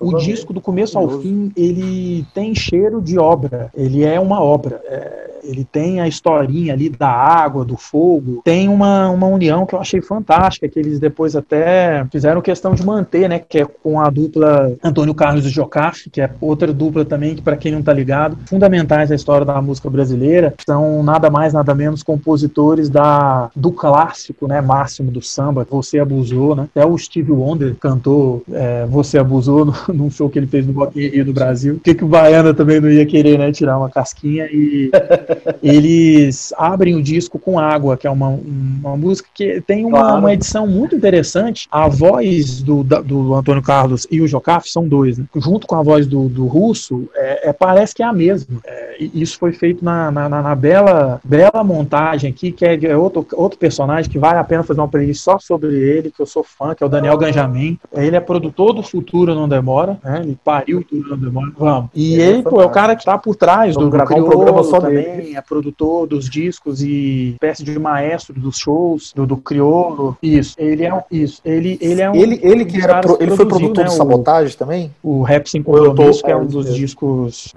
[0.02, 0.26] o, a ver.
[0.26, 4.82] disco do começo ao fim, ele tem cheiro de obra, ele é uma obra.
[4.86, 9.74] É, ele tem a historinha ali da água, do fogo, tem uma, uma união que
[9.74, 14.00] eu achei fantástica, que eles depois até fizeram questão de manter, né, que é com
[14.02, 17.82] a dupla Antônio Carlos e Jocafe, que é outra dupla também, que para quem não
[17.82, 23.50] tá ligado, fundamentais da história da música brasileira, são nada mais, nada menos compositores da,
[23.56, 28.67] do clássico, né, máximo do samba, Você Abusou, né, até o Steve Wonder cantou é,
[28.90, 31.80] Você Abusou no, num show que ele fez no Rock in Rio no Brasil, o
[31.80, 34.90] que que o Baiana também não ia querer, né, tirar uma casquinha e
[35.64, 40.20] eles abrem o disco com água, que é uma, uma música que tem uma, Claro.
[40.20, 41.68] uma edição muito interessante.
[41.72, 45.26] A voz do, do Antônio Carlos e o Jocaf são dois, né?
[45.36, 48.58] Junto com a voz do, do Russo, é, é- parece que é a mesma.
[48.66, 53.26] É, isso foi feito na, na, na- bela, bela montagem aqui, que é, é outro,
[53.34, 56.44] outro personagem que vale a pena fazer uma playlist só sobre ele, que eu sou
[56.44, 57.78] fã, que é o Daniel Ganjamin.
[57.96, 60.22] Ele é produtor do Futuro Não Demora, né?
[60.24, 61.52] Ele pariu o Futuro Não Demora.
[61.58, 61.90] Vamos.
[61.94, 64.16] E Ele é ele, pô, é o cara que tá por trás do, gravar um
[64.16, 65.36] Criolo programa só também, dele.
[65.36, 70.18] é produtor dos discos e espécie de maestro dos shows, do, do Criolo.
[70.22, 73.36] Isso, ele é um, isso, ele, ele é um Ele, ele que era pro- ele
[73.36, 74.92] foi produtor né, do o- Sabotagem também?
[75.04, 76.80] o Rap Sem Ou eu tô- Compromisso, que é é, um isso dos mesmo.
[76.80, 77.54] discos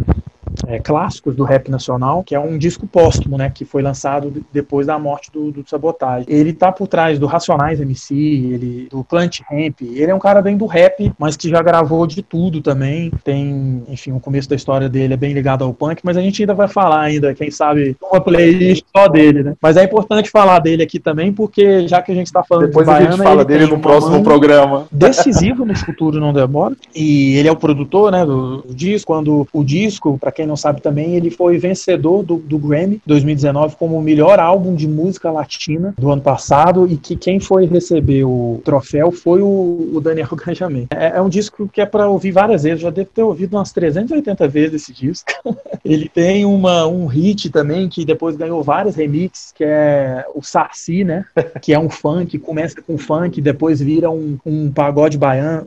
[0.67, 4.43] é, clássicos do rap nacional, que é um disco póstumo, né, que foi lançado de-
[4.53, 6.27] depois da morte do, do Sabotagem.
[6.29, 10.43] Ele tá por trás do Racionais MC, ele, do Plant Ramp, ele é um cara
[10.43, 14.57] bem do rap, mas que já gravou de tudo também, tem, enfim, o começo da
[14.57, 17.51] história dele é bem ligado ao punk, mas a gente ainda vai falar ainda, quem
[17.51, 19.55] sabe, uma playlist só dele, né.
[19.61, 22.87] Mas é importante falar dele aqui também, porque já que a gente tá falando Depois
[22.87, 24.87] de a Baiana, gente fala ele dele no próximo programa.
[24.93, 29.47] decisivo no futuro não demora e ele é o produtor né do, do disco quando
[29.53, 33.97] o disco para quem não sabe também ele foi vencedor do, do Grammy 2019 como
[33.97, 38.61] o melhor álbum de música latina do ano passado e que quem foi receber o
[38.65, 42.65] troféu foi o, o Daniel Ganjamin é, é um disco que é para ouvir várias
[42.65, 45.31] vezes já devo ter ouvido umas 380 vezes esse disco.
[45.85, 51.05] Ele tem uma, um hit também que depois ganhou vários remixes que é o Saci
[51.05, 51.25] né?
[51.61, 55.67] Que é um funk, começa com funk, depois vira um, um pagode baiano.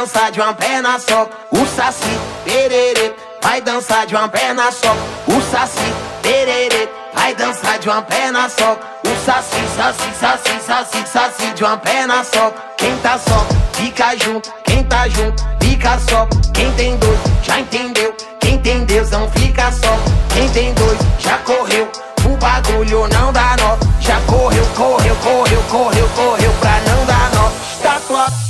[0.00, 1.28] Dançar de uma perna só.
[1.50, 4.96] O Saci Pererê vai dançar de uma perna só.
[5.26, 5.92] O Saci
[6.22, 8.78] Pererê vai dançar de uma perna só.
[9.04, 12.50] O Saci, Saci, Saci, Saci, Saci de uma perna só.
[12.78, 14.50] Quem tá só, fica junto.
[14.64, 16.26] Quem tá junto, fica só.
[16.54, 18.14] Quem tem dois, já entendeu.
[18.40, 19.98] Quem tem Deus não fica só.
[20.32, 21.90] Quem tem dois, já correu.
[22.24, 23.76] O bagulho não dá nó.
[24.00, 27.50] Já correu, correu, correu, correu, correu pra não dar nó.
[27.76, 28.49] Estátua.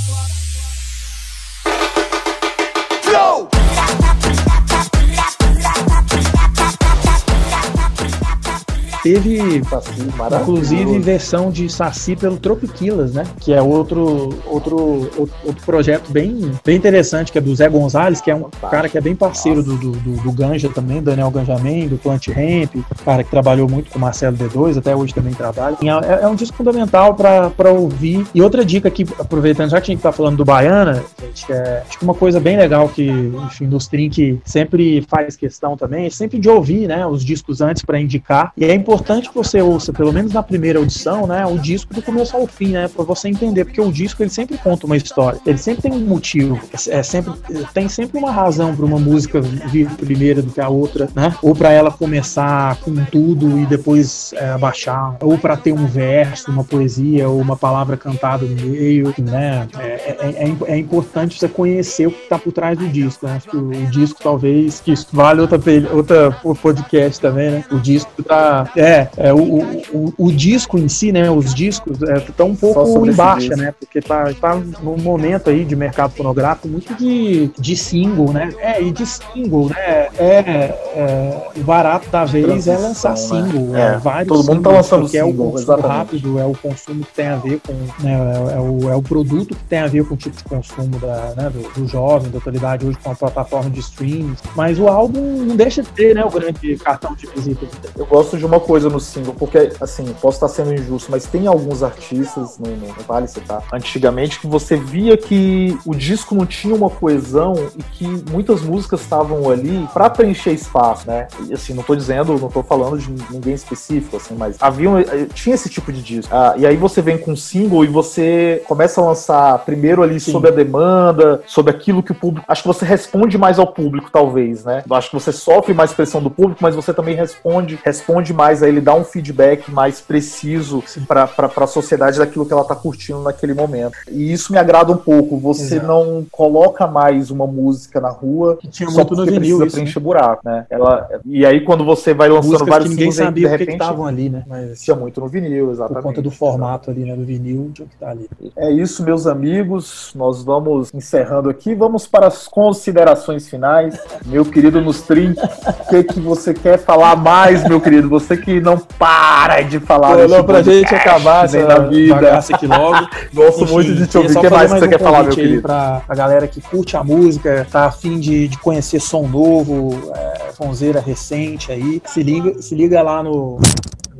[9.03, 10.01] Teve, Saci,
[10.39, 13.23] inclusive, versão de Saci pelo Tropiquilas, né?
[13.39, 18.29] Que é outro, outro, outro, projeto bem, bem interessante, que é do Zé Gonzalez, que
[18.29, 21.87] é um cara que é bem parceiro do, do, do, do Ganja também, Daniel Ganjamin,
[21.87, 25.77] do Plant Ramp, cara que trabalhou muito com o Marcelo D2, até hoje também trabalha.
[25.81, 28.25] E É, é um disco fundamental para ouvir.
[28.35, 31.83] E outra dica aqui, aproveitando, já que a gente tá falando do Baiana, gente, é,
[31.87, 33.07] acho que uma coisa bem legal que,
[33.45, 37.83] enfim, nos Trink sempre faz questão também, é sempre de ouvir, né, os discos antes
[37.83, 38.53] para indicar.
[38.55, 41.93] E é importante importante que você ouça, pelo menos na primeira audição, né, o disco
[41.93, 44.97] do começo ao fim, né, para você entender, porque o disco ele sempre conta uma
[44.97, 47.33] história, ele sempre tem um motivo, é sempre
[47.73, 51.55] tem sempre uma razão para uma música vir primeiro do que a outra, né, ou
[51.55, 56.65] para ela começar com tudo e depois é, abaixar, ou para ter um verso, uma
[56.65, 62.07] poesia ou uma palavra cantada no meio, né, é, é, é, é importante você conhecer
[62.07, 65.39] o que está por trás do disco, né, o, o disco talvez que isso vale
[65.39, 65.61] outra
[65.93, 69.59] outra podcast também, né, o disco tá é, é o,
[69.93, 71.29] o, o, disco em si, né?
[71.29, 73.73] Os discos estão é, um pouco em baixa, né?
[73.79, 78.51] Porque tá, tá num momento aí de mercado fonográfico muito de, de single, né?
[78.57, 80.07] É, e de single, né?
[80.17, 83.15] É, é o barato da vez é lançar né?
[83.17, 83.67] single.
[83.67, 83.81] Né?
[83.81, 85.97] É, vários todo mundo tá lançando single, é o consumo exatamente.
[85.97, 87.73] rápido, é o consumo que tem a ver com.
[88.03, 88.13] Né,
[88.55, 91.33] é, o, é o produto que tem a ver com o tipo de consumo da,
[91.37, 94.41] né, do, do jovem, da atualidade hoje com a plataforma de streams.
[94.55, 96.25] Mas o álbum não deixa de ter, né?
[96.25, 97.67] O grande cartão de visita.
[97.95, 101.47] Eu gosto de uma coisa no single, porque, assim, posso estar sendo injusto, mas tem
[101.47, 106.73] alguns artistas, não, não, vale citar, antigamente, que você via que o disco não tinha
[106.73, 111.27] uma coesão e que muitas músicas estavam ali para preencher espaço, né?
[111.47, 115.27] E, assim, não tô dizendo, não tô falando de ninguém específico, assim, mas havia, eh,
[115.33, 116.33] tinha esse tipo de disco.
[116.33, 120.19] Ah, e aí você vem com um single e você começa a lançar primeiro ali
[120.19, 120.31] Sim.
[120.31, 122.45] sobre a demanda, sobre aquilo que o público.
[122.47, 124.83] Acho que você responde mais ao público, talvez, né?
[124.91, 128.67] Acho que você sofre mais pressão do público, mas você também responde, responde mais a
[128.67, 133.53] ele, dá um feedback mais preciso para a sociedade daquilo que ela está curtindo naquele
[133.53, 133.93] momento.
[134.09, 135.37] E isso me agrada um pouco.
[135.37, 135.87] Você Exato.
[135.87, 140.03] não coloca mais uma música na rua que tinha só porque vinil, precisa preencher né?
[140.03, 140.65] buraco, né?
[140.69, 144.05] Ela, e aí quando você vai lançando Músicas vários que ninguém sabia de repente estavam
[144.05, 144.43] ali, né?
[144.47, 146.01] Mas tinha muito no vinil, exatamente.
[146.01, 148.29] Por conta do formato ali, né, do vinil, tinha que tá ali.
[148.57, 150.11] É isso, meus amigos.
[150.15, 151.73] Nós vamos encerrando aqui.
[151.73, 153.99] Vamos para as considerações finais.
[154.25, 158.09] Meu querido Nustrim, o que, que você quer falar mais, meu querido?
[158.09, 160.27] Você que não para de falar.
[160.27, 162.37] Não, pra gente acabar essa da vida.
[162.37, 163.07] aqui logo.
[163.33, 164.37] Gosto Enfim, muito de te ouvir.
[164.37, 165.61] O que mais, mais você um quer falar, meu querido?
[165.61, 170.51] Pra a galera que curte a música, tá afim de, de conhecer som novo, é,
[170.53, 173.59] sonzeira recente aí, se liga, se liga lá no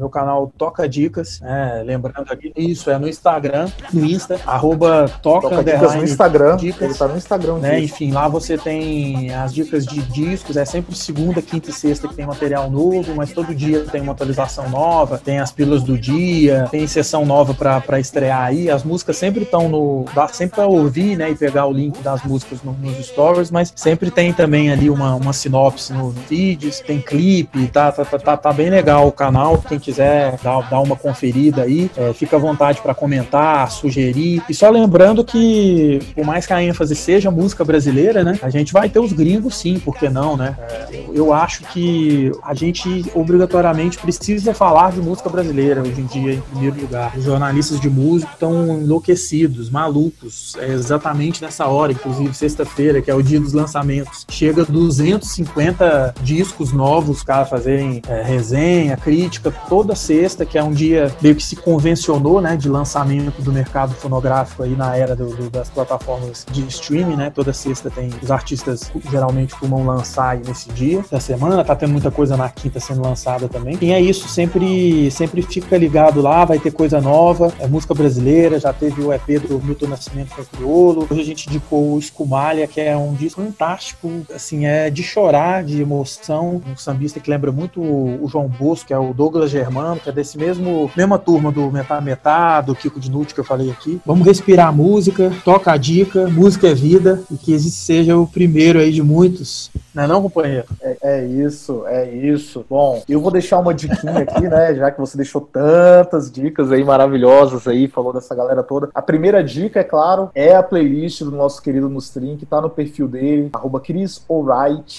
[0.01, 1.83] meu canal Toca Dicas, né?
[1.85, 6.81] lembrando aqui, isso é no Instagram, no Insta, arroba Toca, toca Dicas no Instagram, dicas,
[6.81, 7.57] ele tá no Instagram.
[7.59, 7.81] Né?
[7.81, 12.15] Enfim, lá você tem as dicas de discos, é sempre segunda, quinta e sexta que
[12.15, 16.67] tem material novo, mas todo dia tem uma atualização nova, tem as pílulas do dia,
[16.71, 21.15] tem sessão nova para estrear aí, as músicas sempre estão no, dá sempre para ouvir,
[21.15, 24.89] né, e pegar o link das músicas no, nos stories, mas sempre tem também ali
[24.89, 29.07] uma, uma sinopse no, no feeds, tem clipe, tá, tá, tá, tá, tá bem legal
[29.07, 32.95] o canal, quem quiser quiser dar, dar uma conferida aí, é, fica à vontade para
[32.95, 34.41] comentar, sugerir.
[34.49, 38.39] E só lembrando que, por mais que a ênfase seja música brasileira, né?
[38.41, 40.55] A gente vai ter os gringos sim, por que não, né?
[40.59, 46.33] É, eu acho que a gente obrigatoriamente precisa falar de música brasileira hoje em dia,
[46.33, 47.17] em primeiro lugar.
[47.17, 50.55] Os jornalistas de música estão enlouquecidos, malucos.
[50.57, 54.25] É exatamente nessa hora, inclusive sexta-feira, que é o dia dos lançamentos.
[54.29, 60.71] Chega 250 discos novos, cara, fazerem é, resenha, crítica, todo toda sexta, que é um
[60.71, 65.35] dia meio que se convencionou, né, de lançamento do mercado fonográfico aí na era do,
[65.35, 67.31] do, das plataformas de streaming, né?
[67.31, 71.91] Toda sexta tem os artistas geralmente costumam lançar aí nesse dia da semana, tá tendo
[71.91, 73.77] muita coisa na quinta sendo lançada também.
[73.81, 78.59] E é isso, sempre sempre fica ligado lá, vai ter coisa nova, é música brasileira,
[78.59, 81.07] já teve o EP do Milton Nascimento com o Criolo.
[81.09, 85.63] Hoje a gente indicou o Escumalha, que é um disco fantástico, assim, é de chorar,
[85.63, 89.99] de emoção, um sambista que lembra muito o João Bosco, que é o Douglas Germano,
[89.99, 93.43] que é desse mesmo mesma turma do Metá Metá, do Kiko de Nute que eu
[93.43, 94.01] falei aqui.
[94.05, 98.27] Vamos respirar a música, toca a dica, música é vida e que esse seja o
[98.27, 99.69] primeiro aí de muitos.
[99.93, 100.65] Não é não, companheiro?
[100.81, 102.65] É, é isso, é isso.
[102.69, 106.83] Bom, eu vou deixar uma diquinha aqui, né, já que você deixou tantas dicas aí
[106.83, 108.89] maravilhosas aí, falou dessa galera toda.
[108.93, 112.69] A primeira dica, é claro, é a playlist do nosso querido Nustrin, que tá no
[112.69, 113.81] perfil dele, arroba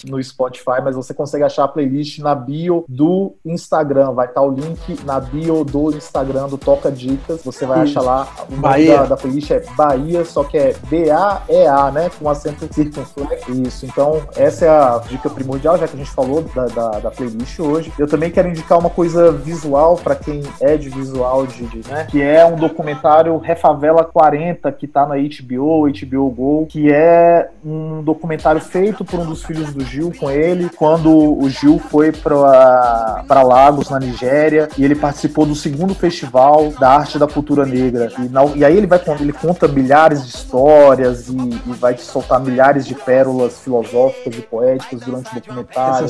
[0.06, 4.12] no Spotify, mas você consegue achar a playlist na bio do Instagram.
[4.12, 7.42] Vai estar tá o link na bio do Instagram do Toca Dicas.
[7.42, 7.98] Você vai Isso.
[7.98, 8.28] achar lá.
[8.50, 12.10] O nome da, da, playlist é Bahia, só que é B-A-E-A, né?
[12.18, 13.52] Com acento circunflexo.
[13.52, 13.86] Isso.
[13.86, 17.58] Então, essa é a dica primordial, já que a gente falou da, da, da playlist
[17.60, 17.92] hoje.
[17.98, 22.06] Eu também quero indicar uma coisa visual para quem é de visual, de, de, né?
[22.10, 28.02] Que é um documentário Refavela 40, que tá na HBO, HBO Go, que é um
[28.02, 33.42] documentário feito por um dos filhos do Gil com ele, quando o Gil foi para
[33.42, 38.10] Lagos, na Nigéria e ele participou do segundo festival da arte da cultura negra.
[38.18, 42.02] E, na, e aí ele vai ele conta milhares de histórias e, e vai te
[42.02, 46.08] soltar milhares de pérolas filosóficas e poéticas inéditas durante o documentário.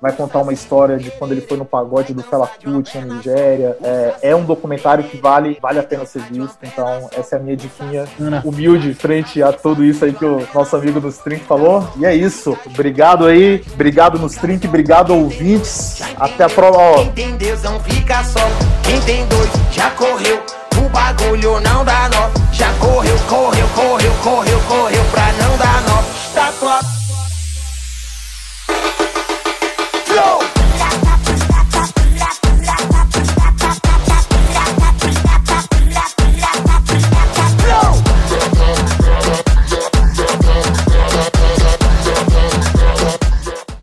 [0.00, 3.76] Vai contar uma história de quando ele foi no pagode do Fela Kuti na Nigéria.
[3.82, 6.58] É, é um documentário que vale, vale a pena ser visto.
[6.62, 8.04] Então, essa é a minha diquinha
[8.44, 11.86] humilde frente a tudo isso aí que o nosso amigo nos Trink falou.
[11.96, 12.56] E é isso.
[12.66, 13.62] Obrigado aí.
[13.72, 14.66] Obrigado nos Trink.
[14.66, 16.02] Obrigado, ouvintes.
[16.16, 16.74] Até a próxima.
[16.74, 18.40] Ó, Quem tem Deus não fica só.
[18.82, 20.42] Quem tem dois já correu.
[20.84, 22.30] O bagulho não dá nó.
[22.52, 25.04] Já correu, correu, correu, correu, correu.